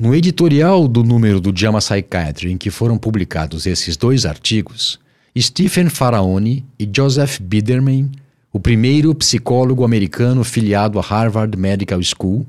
No 0.00 0.14
editorial 0.14 0.86
do 0.86 1.02
número 1.02 1.40
do 1.40 1.52
JAMA 1.56 1.80
Psychiatry 1.80 2.52
em 2.52 2.56
que 2.56 2.70
foram 2.70 2.96
publicados 2.96 3.66
esses 3.66 3.96
dois 3.96 4.24
artigos, 4.24 4.98
Stephen 5.36 5.88
Faraoni 5.88 6.64
e 6.78 6.88
Joseph 6.90 7.40
Biderman 7.40 8.10
o 8.52 8.58
primeiro 8.58 9.14
psicólogo 9.14 9.84
americano 9.84 10.42
filiado 10.42 10.98
a 10.98 11.02
Harvard 11.02 11.56
Medical 11.56 12.00
School, 12.02 12.46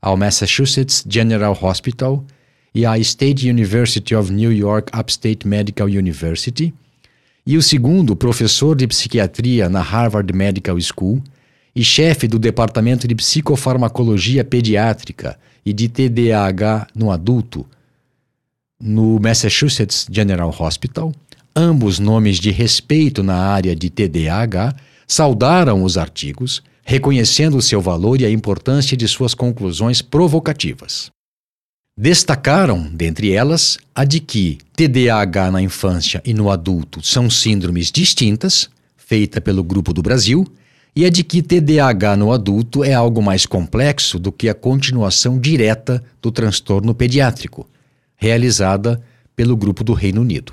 ao 0.00 0.16
Massachusetts 0.16 1.04
General 1.06 1.56
Hospital 1.60 2.24
e 2.74 2.86
à 2.86 2.96
State 2.98 3.50
University 3.50 4.14
of 4.14 4.32
New 4.32 4.52
York 4.52 4.90
Upstate 4.96 5.46
Medical 5.46 5.88
University, 5.88 6.72
e 7.44 7.56
o 7.56 7.62
segundo 7.62 8.14
professor 8.14 8.76
de 8.76 8.86
psiquiatria 8.86 9.68
na 9.68 9.82
Harvard 9.82 10.32
Medical 10.32 10.78
School 10.80 11.22
e 11.74 11.84
chefe 11.84 12.26
do 12.26 12.38
Departamento 12.38 13.06
de 13.06 13.14
Psicofarmacologia 13.14 14.44
Pediátrica 14.44 15.38
e 15.64 15.72
de 15.72 15.88
TDAH 15.88 16.88
no 16.94 17.10
adulto 17.10 17.66
no 18.80 19.18
Massachusetts 19.20 20.06
General 20.10 20.54
Hospital, 20.58 21.12
ambos 21.54 21.98
nomes 21.98 22.38
de 22.38 22.50
respeito 22.50 23.22
na 23.22 23.36
área 23.36 23.76
de 23.76 23.90
TDAH 23.90 24.74
saudaram 25.06 25.82
os 25.82 25.98
artigos, 25.98 26.62
reconhecendo 26.82 27.56
o 27.58 27.62
seu 27.62 27.80
valor 27.80 28.20
e 28.20 28.24
a 28.24 28.30
importância 28.30 28.96
de 28.96 29.06
suas 29.06 29.34
conclusões 29.34 30.00
provocativas. 30.00 31.10
Destacaram, 31.96 32.88
dentre 32.94 33.32
elas, 33.32 33.78
a 33.94 34.04
de 34.04 34.20
que 34.20 34.58
TDAH 34.74 35.50
na 35.50 35.60
infância 35.60 36.22
e 36.24 36.32
no 36.32 36.50
adulto 36.50 37.04
são 37.04 37.28
síndromes 37.28 37.90
distintas, 37.92 38.70
feita 38.96 39.40
pelo 39.40 39.62
Grupo 39.62 39.92
do 39.92 40.00
Brasil, 40.00 40.46
e 41.00 41.06
a 41.06 41.08
de 41.08 41.24
que 41.24 41.40
TDAH 41.40 42.14
no 42.14 42.30
adulto 42.30 42.84
é 42.84 42.92
algo 42.92 43.22
mais 43.22 43.46
complexo 43.46 44.18
do 44.18 44.30
que 44.30 44.50
a 44.50 44.54
continuação 44.54 45.38
direta 45.38 46.04
do 46.20 46.30
transtorno 46.30 46.94
pediátrico, 46.94 47.66
realizada 48.16 49.02
pelo 49.34 49.56
Grupo 49.56 49.82
do 49.82 49.94
Reino 49.94 50.20
Unido. 50.20 50.52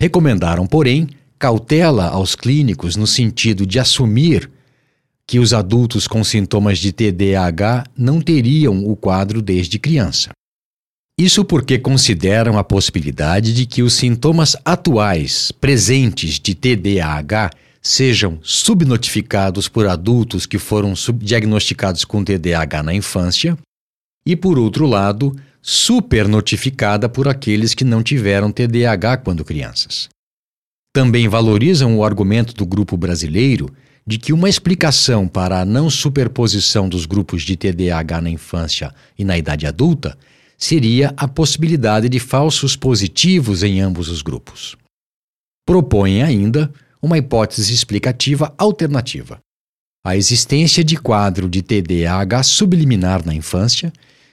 Recomendaram, 0.00 0.66
porém, 0.66 1.10
cautela 1.38 2.06
aos 2.06 2.34
clínicos 2.34 2.96
no 2.96 3.06
sentido 3.06 3.66
de 3.66 3.78
assumir 3.78 4.50
que 5.26 5.38
os 5.38 5.52
adultos 5.52 6.08
com 6.08 6.24
sintomas 6.24 6.78
de 6.78 6.90
TDAH 6.90 7.84
não 7.94 8.18
teriam 8.18 8.86
o 8.86 8.96
quadro 8.96 9.42
desde 9.42 9.78
criança. 9.78 10.30
Isso 11.18 11.44
porque 11.44 11.78
consideram 11.78 12.56
a 12.56 12.64
possibilidade 12.64 13.52
de 13.52 13.66
que 13.66 13.82
os 13.82 13.92
sintomas 13.92 14.56
atuais 14.64 15.52
presentes 15.52 16.40
de 16.40 16.54
TDAH 16.54 17.50
sejam 17.80 18.38
subnotificados 18.42 19.68
por 19.68 19.86
adultos 19.86 20.46
que 20.46 20.58
foram 20.58 20.94
subdiagnosticados 20.94 22.04
com 22.04 22.22
TDAH 22.22 22.82
na 22.82 22.94
infância 22.94 23.56
e, 24.24 24.36
por 24.36 24.58
outro 24.58 24.86
lado, 24.86 25.34
supernotificada 25.62 27.08
por 27.08 27.28
aqueles 27.28 27.74
que 27.74 27.84
não 27.84 28.02
tiveram 28.02 28.52
TDAH 28.52 29.18
quando 29.18 29.44
crianças. 29.44 30.08
Também 30.92 31.28
valorizam 31.28 31.96
o 31.96 32.04
argumento 32.04 32.52
do 32.54 32.66
grupo 32.66 32.96
brasileiro 32.96 33.72
de 34.06 34.18
que 34.18 34.32
uma 34.32 34.48
explicação 34.48 35.28
para 35.28 35.60
a 35.60 35.64
não 35.64 35.88
superposição 35.88 36.88
dos 36.88 37.06
grupos 37.06 37.42
de 37.42 37.56
TDAH 37.56 38.20
na 38.20 38.30
infância 38.30 38.92
e 39.18 39.24
na 39.24 39.38
idade 39.38 39.66
adulta 39.66 40.18
seria 40.58 41.14
a 41.16 41.28
possibilidade 41.28 42.08
de 42.08 42.18
falsos 42.18 42.76
positivos 42.76 43.62
em 43.62 43.80
ambos 43.80 44.08
os 44.08 44.20
grupos. 44.20 44.76
Propõem 45.64 46.22
ainda 46.22 46.72
uma 47.02 47.18
hipótese 47.18 47.72
explicativa 47.72 48.54
alternativa: 48.58 49.40
a 50.04 50.16
existência 50.16 50.82
de 50.82 50.96
quadro 50.96 51.48
de 51.48 51.62
TDAH 51.62 52.42
subliminar 52.42 53.24
na 53.24 53.34
infância, 53.34 53.92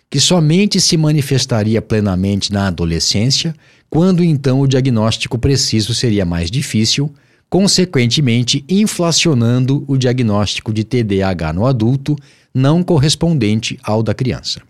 que 0.10 0.20
somente 0.20 0.80
se 0.80 0.96
manifestaria 0.96 1.82
plenamente 1.82 2.52
na 2.52 2.68
adolescência 2.68 3.54
quando 3.90 4.24
então 4.24 4.60
o 4.62 4.68
diagnóstico 4.68 5.38
preciso 5.38 5.94
seria 5.94 6.26
mais 6.26 6.52
difícil, 6.52 7.14
consequentemente 7.50 8.64
inflacionando 8.68 9.84
o 9.88 9.98
diagnóstico 9.98 10.74
de 10.74 10.84
TDAH 10.84 11.54
no 11.54 11.66
adulto 11.66 12.16
não 12.54 12.84
correspondente 12.84 13.80
ao 13.84 14.04
da 14.04 14.14
criança. 14.14 14.62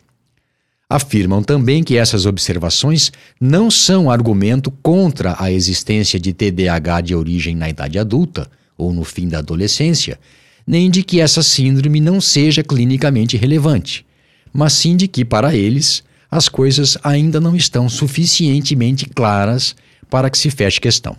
Afirmam 0.90 1.44
também 1.44 1.84
que 1.84 1.98
essas 1.98 2.26
observações 2.26 3.12
não 3.42 3.70
são 3.70 4.10
argumento 4.10 4.72
contra 4.72 5.36
a 5.38 5.52
existência 5.52 6.18
de 6.18 6.32
TDAH 6.32 7.02
de 7.02 7.16
origem 7.16 7.56
na 7.56 7.70
idade 7.70 8.00
adulta 8.00 8.50
ou 8.78 8.94
no 8.94 9.04
fim 9.04 9.28
da 9.28 9.40
adolescência, 9.40 10.18
nem 10.66 10.90
de 10.90 11.04
que 11.04 11.20
essa 11.20 11.44
síndrome 11.44 12.00
não 12.00 12.22
seja 12.22 12.64
clinicamente 12.64 13.36
relevante, 13.36 14.06
mas 14.54 14.74
sim 14.74 14.96
de 14.96 15.08
que, 15.08 15.26
para 15.26 15.54
eles, 15.54 16.04
as 16.32 16.48
coisas 16.48 16.98
ainda 17.04 17.40
não 17.42 17.56
estão 17.56 17.90
suficientemente 17.90 19.06
claras 19.08 19.76
para 20.10 20.30
que 20.30 20.38
se 20.38 20.50
feche 20.50 20.80
questão. 20.80 21.18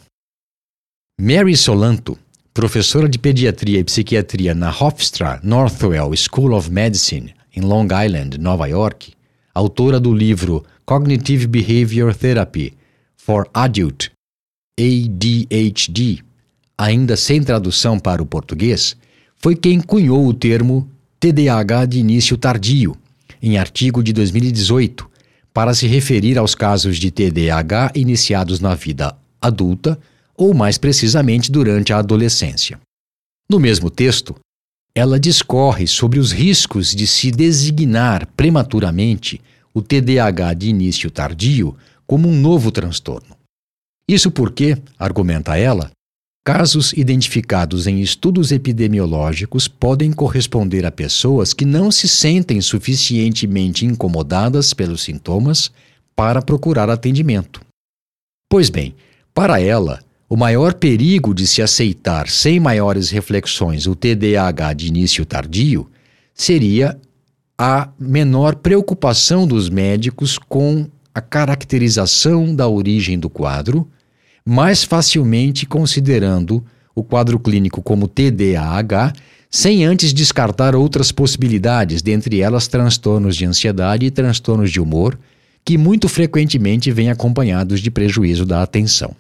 Mary 1.21 1.57
Solanto, 1.57 2.19
professora 2.55 3.09
de 3.09 3.19
pediatria 3.19 3.81
e 3.81 3.85
psiquiatria 3.85 4.55
na 4.55 4.71
Hofstra 4.71 5.41
Northwell 5.43 6.11
School 6.17 6.55
of 6.55 6.71
Medicine, 6.71 7.35
em 7.55 7.61
Long 7.61 7.89
Island, 8.05 8.39
Nova 8.39 8.67
York, 8.67 9.13
autora 9.59 9.99
do 9.99 10.15
livro 10.15 10.65
Cognitive 10.87 11.49
Behavior 11.49 12.15
Therapy 12.15 12.75
for 13.17 13.49
Adult 13.53 14.11
ADHD, 14.79 16.21
ainda 16.77 17.17
sem 17.17 17.43
tradução 17.43 17.99
para 17.99 18.23
o 18.23 18.27
português, 18.27 18.97
foi 19.37 19.57
quem 19.57 19.81
cunhou 19.81 20.29
o 20.29 20.33
termo 20.33 20.89
TDAH 21.19 21.87
de 21.87 21.99
início 21.99 22.37
tardio 22.37 22.97
em 23.43 23.59
artigo 23.59 24.01
de 24.01 24.13
2018 24.13 25.11
para 25.53 25.75
se 25.75 25.89
referir 25.89 26.39
aos 26.39 26.55
casos 26.55 26.97
de 26.97 27.11
TDAH 27.11 27.91
iniciados 27.97 28.61
na 28.61 28.77
vida 28.77 29.17
adulta 29.41 29.99
ou, 30.37 30.55
mais 30.55 30.79
precisamente, 30.79 31.51
durante 31.51 31.93
a 31.93 31.99
adolescência. 31.99 32.79
No 33.51 33.59
mesmo 33.59 33.91
texto, 33.91 34.37
ela 34.95 35.19
discorre 35.19 35.89
sobre 35.89 36.21
os 36.21 36.31
riscos 36.31 36.95
de 36.95 37.09
se 37.09 37.33
designar 37.33 38.25
prematuramente 38.37 39.41
o 39.73 39.83
TDAH 39.83 40.55
de 40.55 40.69
início 40.69 41.11
tardio 41.11 41.77
como 42.07 42.29
um 42.29 42.41
novo 42.41 42.71
transtorno. 42.71 43.37
Isso 44.09 44.31
porque, 44.31 44.79
argumenta 44.99 45.57
ela, 45.59 45.91
Casos 46.49 46.95
identificados 46.95 47.87
em 47.87 48.01
estudos 48.01 48.53
epidemiológicos 48.53 49.69
podem 49.69 50.11
corresponder 50.11 50.87
a 50.87 50.91
pessoas 50.91 51.53
que 51.53 51.67
não 51.67 51.91
se 51.91 52.09
sentem 52.09 52.59
suficientemente 52.63 53.85
incomodadas 53.85 54.73
pelos 54.73 55.03
sintomas 55.03 55.71
para 56.17 56.41
procurar 56.41 56.89
atendimento. 56.89 57.61
Pois 58.49 58.71
bem, 58.71 58.95
para 59.35 59.61
ela, 59.61 60.01
o 60.27 60.39
maior 60.39 60.73
perigo 60.73 61.35
de 61.35 61.47
se 61.47 61.61
aceitar 61.61 62.31
sem 62.31 62.59
maiores 62.59 63.11
reflexões 63.11 63.87
o 63.87 63.95
TDAH 63.95 64.73
de 64.73 64.87
início 64.87 65.27
tardio 65.27 65.87
seria 66.33 66.99
a 67.59 67.89
menor 67.99 68.57
preocupação 68.57 69.47
dos 69.47 69.69
médicos 69.69 70.39
com 70.39 70.87
a 71.13 71.21
caracterização 71.21 72.55
da 72.55 72.69
origem 72.69 73.19
do 73.19 73.29
quadro 73.29 73.91
mais 74.49 74.83
facilmente 74.83 75.67
considerando 75.67 76.65
o 76.95 77.05
quadro 77.05 77.39
clínico 77.39 77.83
como 77.83 78.09
TDAH, 78.09 79.13
sem 79.51 79.85
antes 79.85 80.15
descartar 80.15 80.75
outras 80.75 81.13
possibilidades, 81.13 82.01
dentre 82.01 82.41
elas 82.41 82.67
transtornos 82.67 83.37
de 83.37 83.45
ansiedade 83.45 84.07
e 84.07 84.11
transtornos 84.11 84.73
de 84.73 84.81
humor, 84.81 85.19
que 85.63 85.77
muito 85.77 86.09
frequentemente 86.09 86.91
vêm 86.91 87.11
acompanhados 87.11 87.81
de 87.81 87.91
prejuízo 87.91 88.47
da 88.47 88.63
atenção. 88.63 89.15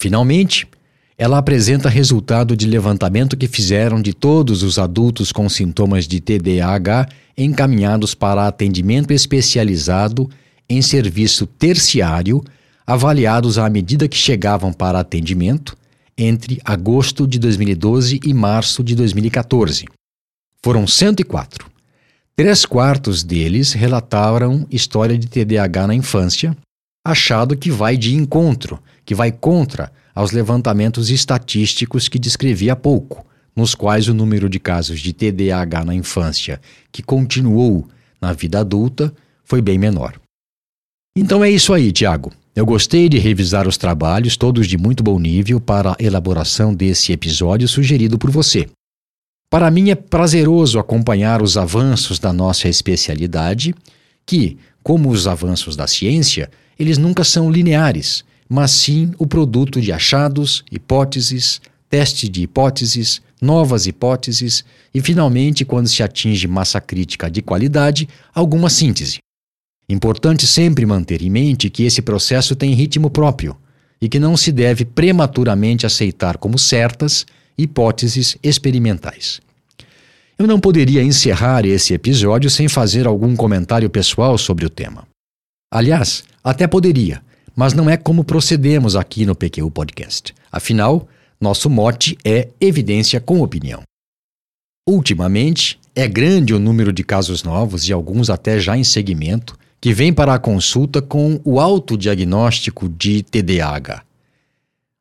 Finalmente, 0.00 0.66
Ela 1.16 1.38
apresenta 1.38 1.88
resultado 1.88 2.56
de 2.56 2.66
levantamento 2.66 3.36
que 3.36 3.46
fizeram 3.46 4.02
de 4.02 4.12
todos 4.12 4.62
os 4.64 4.78
adultos 4.78 5.30
com 5.30 5.48
sintomas 5.48 6.08
de 6.08 6.20
TDAH 6.20 7.08
encaminhados 7.38 8.14
para 8.14 8.46
atendimento 8.46 9.12
especializado 9.12 10.28
em 10.68 10.82
serviço 10.82 11.46
terciário, 11.46 12.42
avaliados 12.84 13.58
à 13.58 13.68
medida 13.70 14.08
que 14.08 14.16
chegavam 14.16 14.72
para 14.72 14.98
atendimento 14.98 15.76
entre 16.18 16.60
agosto 16.64 17.26
de 17.26 17.38
2012 17.38 18.20
e 18.24 18.34
março 18.34 18.82
de 18.82 18.96
2014. 18.96 19.84
Foram 20.62 20.86
104. 20.86 21.66
Três 22.36 22.66
quartos 22.66 23.22
deles 23.22 23.72
relataram 23.72 24.66
história 24.68 25.16
de 25.16 25.28
TDAH 25.28 25.86
na 25.86 25.94
infância, 25.94 26.56
achado 27.04 27.56
que 27.56 27.70
vai 27.70 27.96
de 27.96 28.14
encontro, 28.16 28.80
que 29.04 29.14
vai 29.14 29.30
contra 29.30 29.92
aos 30.14 30.30
levantamentos 30.30 31.10
estatísticos 31.10 32.08
que 32.08 32.18
descrevi 32.18 32.70
há 32.70 32.76
pouco, 32.76 33.26
nos 33.56 33.74
quais 33.74 34.08
o 34.08 34.14
número 34.14 34.48
de 34.48 34.58
casos 34.58 35.00
de 35.00 35.12
TDAH 35.12 35.84
na 35.84 35.94
infância 35.94 36.60
que 36.92 37.02
continuou 37.02 37.88
na 38.20 38.32
vida 38.32 38.60
adulta 38.60 39.12
foi 39.44 39.60
bem 39.60 39.78
menor. 39.78 40.20
Então 41.16 41.44
é 41.44 41.50
isso 41.50 41.72
aí, 41.72 41.92
Tiago. 41.92 42.32
Eu 42.56 42.64
gostei 42.64 43.08
de 43.08 43.18
revisar 43.18 43.66
os 43.66 43.76
trabalhos, 43.76 44.36
todos 44.36 44.66
de 44.66 44.78
muito 44.78 45.02
bom 45.02 45.18
nível, 45.18 45.60
para 45.60 45.92
a 45.92 45.96
elaboração 45.98 46.72
desse 46.72 47.12
episódio 47.12 47.66
sugerido 47.66 48.16
por 48.16 48.30
você. 48.30 48.68
Para 49.50 49.70
mim 49.70 49.90
é 49.90 49.94
prazeroso 49.94 50.78
acompanhar 50.78 51.42
os 51.42 51.56
avanços 51.56 52.18
da 52.18 52.32
nossa 52.32 52.68
especialidade, 52.68 53.74
que, 54.26 54.56
como 54.82 55.10
os 55.10 55.26
avanços 55.26 55.76
da 55.76 55.86
ciência, 55.86 56.50
eles 56.78 56.98
nunca 56.98 57.22
são 57.22 57.50
lineares, 57.50 58.24
mas 58.54 58.70
sim 58.70 59.10
o 59.18 59.26
produto 59.26 59.80
de 59.80 59.90
achados, 59.90 60.62
hipóteses, 60.70 61.60
teste 61.90 62.28
de 62.28 62.42
hipóteses, 62.42 63.20
novas 63.42 63.88
hipóteses 63.88 64.64
e, 64.94 65.00
finalmente, 65.00 65.64
quando 65.64 65.88
se 65.88 66.04
atinge 66.04 66.46
massa 66.46 66.80
crítica 66.80 67.28
de 67.28 67.42
qualidade, 67.42 68.08
alguma 68.32 68.70
síntese. 68.70 69.18
Importante 69.88 70.46
sempre 70.46 70.86
manter 70.86 71.20
em 71.20 71.28
mente 71.30 71.68
que 71.68 71.82
esse 71.82 72.00
processo 72.00 72.54
tem 72.54 72.72
ritmo 72.74 73.10
próprio 73.10 73.56
e 74.00 74.08
que 74.08 74.20
não 74.20 74.36
se 74.36 74.52
deve 74.52 74.84
prematuramente 74.84 75.84
aceitar 75.84 76.36
como 76.36 76.56
certas 76.56 77.26
hipóteses 77.58 78.36
experimentais. 78.40 79.40
Eu 80.38 80.46
não 80.46 80.60
poderia 80.60 81.02
encerrar 81.02 81.66
esse 81.66 81.92
episódio 81.92 82.48
sem 82.48 82.68
fazer 82.68 83.04
algum 83.04 83.34
comentário 83.34 83.90
pessoal 83.90 84.38
sobre 84.38 84.64
o 84.64 84.70
tema. 84.70 85.08
Aliás, 85.72 86.22
até 86.44 86.68
poderia, 86.68 87.20
mas 87.54 87.72
não 87.72 87.88
é 87.88 87.96
como 87.96 88.24
procedemos 88.24 88.96
aqui 88.96 89.24
no 89.24 89.34
PQ 89.34 89.70
Podcast. 89.70 90.34
Afinal, 90.50 91.08
nosso 91.40 91.68
mote 91.68 92.16
é 92.24 92.48
evidência 92.60 93.20
com 93.20 93.42
opinião. 93.42 93.82
Ultimamente, 94.88 95.78
é 95.94 96.08
grande 96.08 96.52
o 96.52 96.58
número 96.58 96.92
de 96.92 97.04
casos 97.04 97.42
novos 97.42 97.88
e 97.88 97.92
alguns 97.92 98.28
até 98.28 98.58
já 98.58 98.76
em 98.76 98.84
segmento 98.84 99.56
que 99.80 99.92
vêm 99.92 100.12
para 100.12 100.34
a 100.34 100.38
consulta 100.38 101.00
com 101.00 101.40
o 101.44 101.60
autodiagnóstico 101.60 102.88
de 102.88 103.22
TDAH. 103.22 104.02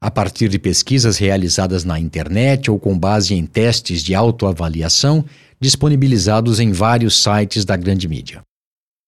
A 0.02 0.12
partir 0.12 0.50
de 0.50 0.60
pesquisas 0.60 1.18
realizadas 1.18 1.84
na 1.84 1.98
internet 1.98 2.70
ou 2.70 2.78
com 2.78 2.98
base 2.98 3.34
em 3.34 3.46
testes 3.46 4.04
de 4.04 4.14
autoavaliação 4.14 5.24
disponibilizados 5.60 6.60
em 6.60 6.74
vários 6.74 7.24
sites 7.24 7.64
da 7.64 7.78
grande 7.78 8.08
mídia. 8.08 8.42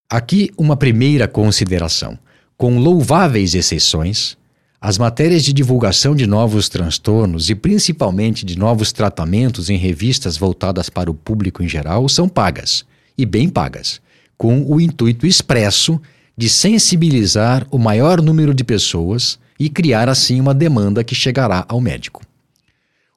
Aqui 0.10 0.50
uma 0.58 0.78
primeira 0.78 1.28
consideração. 1.28 2.18
Com 2.58 2.80
louváveis 2.80 3.54
exceções, 3.54 4.38
as 4.80 4.98
matérias 4.98 5.44
de 5.44 5.52
divulgação 5.52 6.16
de 6.16 6.26
novos 6.26 6.70
transtornos 6.70 7.50
e 7.50 7.56
principalmente 7.56 8.46
de 8.46 8.58
novos 8.58 8.94
tratamentos 8.94 9.70
em 9.70 9.76
revistas 9.76 10.38
voltadas 10.38 10.90
para 10.90 11.12
o 11.12 11.14
público 11.14 11.62
em 11.62 11.68
geral 11.68 12.08
são 12.08 12.30
pagas, 12.30 12.86
e 13.18 13.26
bem 13.26 13.50
pagas, 13.50 14.00
com 14.38 14.64
o 14.64 14.80
intuito 14.80 15.28
expresso 15.28 16.02
de 16.38 16.48
sensibilizar 16.48 17.68
o 17.70 17.78
maior 17.78 18.22
número 18.22 18.54
de 18.54 18.64
pessoas 18.64 19.38
e 19.60 19.70
criar 19.70 20.08
assim 20.08 20.40
uma 20.40 20.54
demanda 20.54 21.04
que 21.04 21.16
chegará 21.16 21.66
ao 21.68 21.82
médico. 21.82 22.22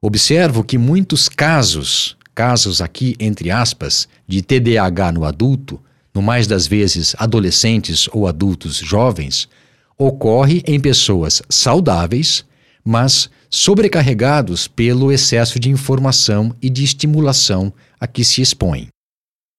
Observo 0.03 0.65
que 0.65 0.77
muitos 0.77 1.29
casos, 1.29 2.17
casos 2.35 2.81
aqui 2.81 3.15
entre 3.21 3.53
aspas, 3.53 4.09
de 4.27 4.43
TDAH 4.43 5.13
no 5.13 5.25
adulto, 5.25 5.81
no 6.15 6.23
mais 6.23 6.47
das 6.47 6.67
vezes 6.67 7.15
adolescentes 7.19 8.09
ou 8.13 8.27
adultos 8.27 8.77
jovens, 8.77 9.49
ocorre 9.97 10.63
em 10.67 10.79
pessoas 10.79 11.43
saudáveis, 11.49 12.45
mas 12.85 13.29
sobrecarregados 13.51 14.69
pelo 14.69 15.11
excesso 15.11 15.59
de 15.59 15.71
informação 15.71 16.55
e 16.61 16.71
de 16.71 16.85
estimulação 16.85 17.73
a 18.01 18.07
que 18.07 18.25
se 18.25 18.41
expõem. 18.41 18.89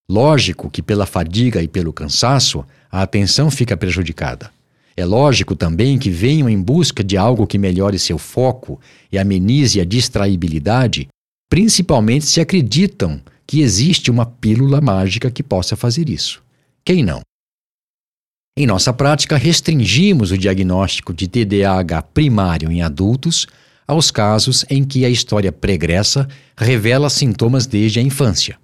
Lógico 0.09 0.69
que 0.69 0.81
pela 0.81 1.05
fadiga 1.05 1.61
e 1.61 1.67
pelo 1.67 1.93
cansaço, 1.93 2.65
a 2.91 3.01
atenção 3.01 3.51
fica 3.51 3.77
prejudicada. 3.77 4.51
É 4.97 5.05
lógico 5.05 5.55
também 5.55 5.97
que 5.97 6.09
venham 6.09 6.49
em 6.49 6.59
busca 6.61 7.03
de 7.03 7.15
algo 7.15 7.47
que 7.47 7.57
melhore 7.57 7.99
seu 7.99 8.17
foco 8.17 8.79
e 9.11 9.17
amenize 9.17 9.79
a 9.79 9.85
distraibilidade, 9.85 11.07
principalmente 11.49 12.25
se 12.25 12.41
acreditam 12.41 13.21
que 13.49 13.61
existe 13.61 14.11
uma 14.11 14.27
pílula 14.27 14.79
mágica 14.79 15.31
que 15.31 15.41
possa 15.41 15.75
fazer 15.75 16.07
isso. 16.07 16.39
Quem 16.85 17.03
não? 17.03 17.21
Em 18.55 18.67
nossa 18.67 18.93
prática, 18.93 19.37
restringimos 19.37 20.29
o 20.29 20.37
diagnóstico 20.37 21.11
de 21.11 21.27
TDAH 21.27 22.03
primário 22.13 22.71
em 22.71 22.83
adultos 22.83 23.47
aos 23.87 24.11
casos 24.11 24.63
em 24.69 24.83
que 24.83 25.03
a 25.03 25.09
história 25.09 25.51
pregressa 25.51 26.27
revela 26.55 27.09
sintomas 27.09 27.65
desde 27.65 27.99
a 27.99 28.03
infância. 28.03 28.55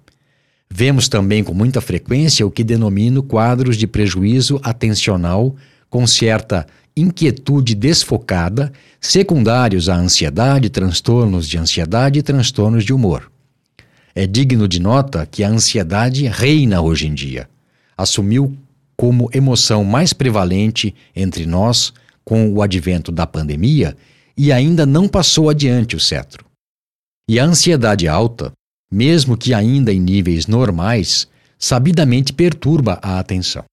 Vemos 0.70 1.08
também 1.08 1.42
com 1.42 1.52
muita 1.52 1.80
frequência 1.80 2.46
o 2.46 2.50
que 2.50 2.62
denomino 2.62 3.24
quadros 3.24 3.76
de 3.76 3.88
prejuízo 3.88 4.60
atencional 4.62 5.56
com 5.90 6.06
certa 6.06 6.64
inquietude 6.96 7.74
desfocada, 7.74 8.72
secundários 9.00 9.88
à 9.88 9.96
ansiedade, 9.96 10.70
transtornos 10.70 11.48
de 11.48 11.58
ansiedade 11.58 12.20
e 12.20 12.22
transtornos 12.22 12.84
de 12.84 12.92
humor. 12.92 13.32
É 14.18 14.26
digno 14.26 14.66
de 14.66 14.80
nota 14.80 15.26
que 15.26 15.44
a 15.44 15.48
ansiedade 15.50 16.26
reina 16.26 16.80
hoje 16.80 17.06
em 17.06 17.12
dia. 17.12 17.50
Assumiu 17.94 18.56
como 18.96 19.28
emoção 19.30 19.84
mais 19.84 20.14
prevalente 20.14 20.94
entre 21.14 21.44
nós 21.44 21.92
com 22.24 22.50
o 22.50 22.62
advento 22.62 23.12
da 23.12 23.26
pandemia 23.26 23.94
e 24.34 24.50
ainda 24.50 24.86
não 24.86 25.06
passou 25.06 25.50
adiante 25.50 25.94
o 25.94 26.00
cetro. 26.00 26.46
E 27.28 27.38
a 27.38 27.44
ansiedade 27.44 28.08
alta, 28.08 28.52
mesmo 28.90 29.36
que 29.36 29.52
ainda 29.52 29.92
em 29.92 30.00
níveis 30.00 30.46
normais, 30.46 31.28
sabidamente 31.58 32.32
perturba 32.32 32.98
a 33.02 33.18
atenção. 33.18 33.64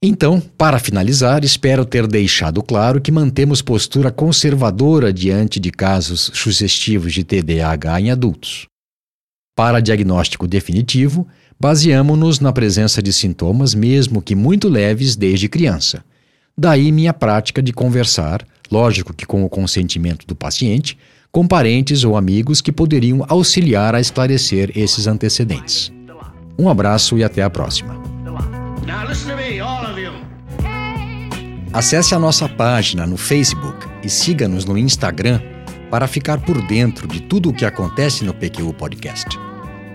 Então, 0.00 0.40
para 0.40 0.78
finalizar, 0.78 1.42
espero 1.42 1.84
ter 1.84 2.06
deixado 2.06 2.62
claro 2.62 3.00
que 3.00 3.10
mantemos 3.10 3.60
postura 3.60 4.12
conservadora 4.12 5.12
diante 5.12 5.58
de 5.58 5.72
casos 5.72 6.30
sugestivos 6.32 7.12
de 7.12 7.24
TDAH 7.24 8.00
em 8.00 8.10
adultos. 8.12 8.68
Para 9.56 9.80
diagnóstico 9.80 10.46
definitivo, 10.46 11.26
baseamos-nos 11.58 12.40
na 12.40 12.52
presença 12.52 13.02
de 13.02 13.10
sintomas, 13.10 13.74
mesmo 13.74 14.20
que 14.20 14.34
muito 14.34 14.68
leves, 14.68 15.16
desde 15.16 15.48
criança. 15.48 16.04
Daí 16.56 16.92
minha 16.92 17.14
prática 17.14 17.62
de 17.62 17.72
conversar, 17.72 18.46
lógico 18.70 19.14
que 19.14 19.24
com 19.24 19.42
o 19.42 19.48
consentimento 19.48 20.26
do 20.26 20.36
paciente, 20.36 20.98
com 21.32 21.48
parentes 21.48 22.04
ou 22.04 22.18
amigos 22.18 22.60
que 22.60 22.70
poderiam 22.70 23.24
auxiliar 23.30 23.94
a 23.94 24.00
esclarecer 24.00 24.70
esses 24.76 25.06
antecedentes. 25.06 25.90
Um 26.58 26.68
abraço 26.68 27.16
e 27.16 27.24
até 27.24 27.42
a 27.42 27.48
próxima. 27.48 27.98
Acesse 31.72 32.14
a 32.14 32.18
nossa 32.18 32.46
página 32.46 33.06
no 33.06 33.16
Facebook 33.16 33.86
e 34.02 34.10
siga-nos 34.10 34.66
no 34.66 34.76
Instagram 34.76 35.55
para 35.90 36.06
ficar 36.06 36.40
por 36.40 36.64
dentro 36.66 37.08
de 37.08 37.20
tudo 37.20 37.50
o 37.50 37.52
que 37.52 37.64
acontece 37.64 38.24
no 38.24 38.34
PQU 38.34 38.72
Podcast. 38.74 39.26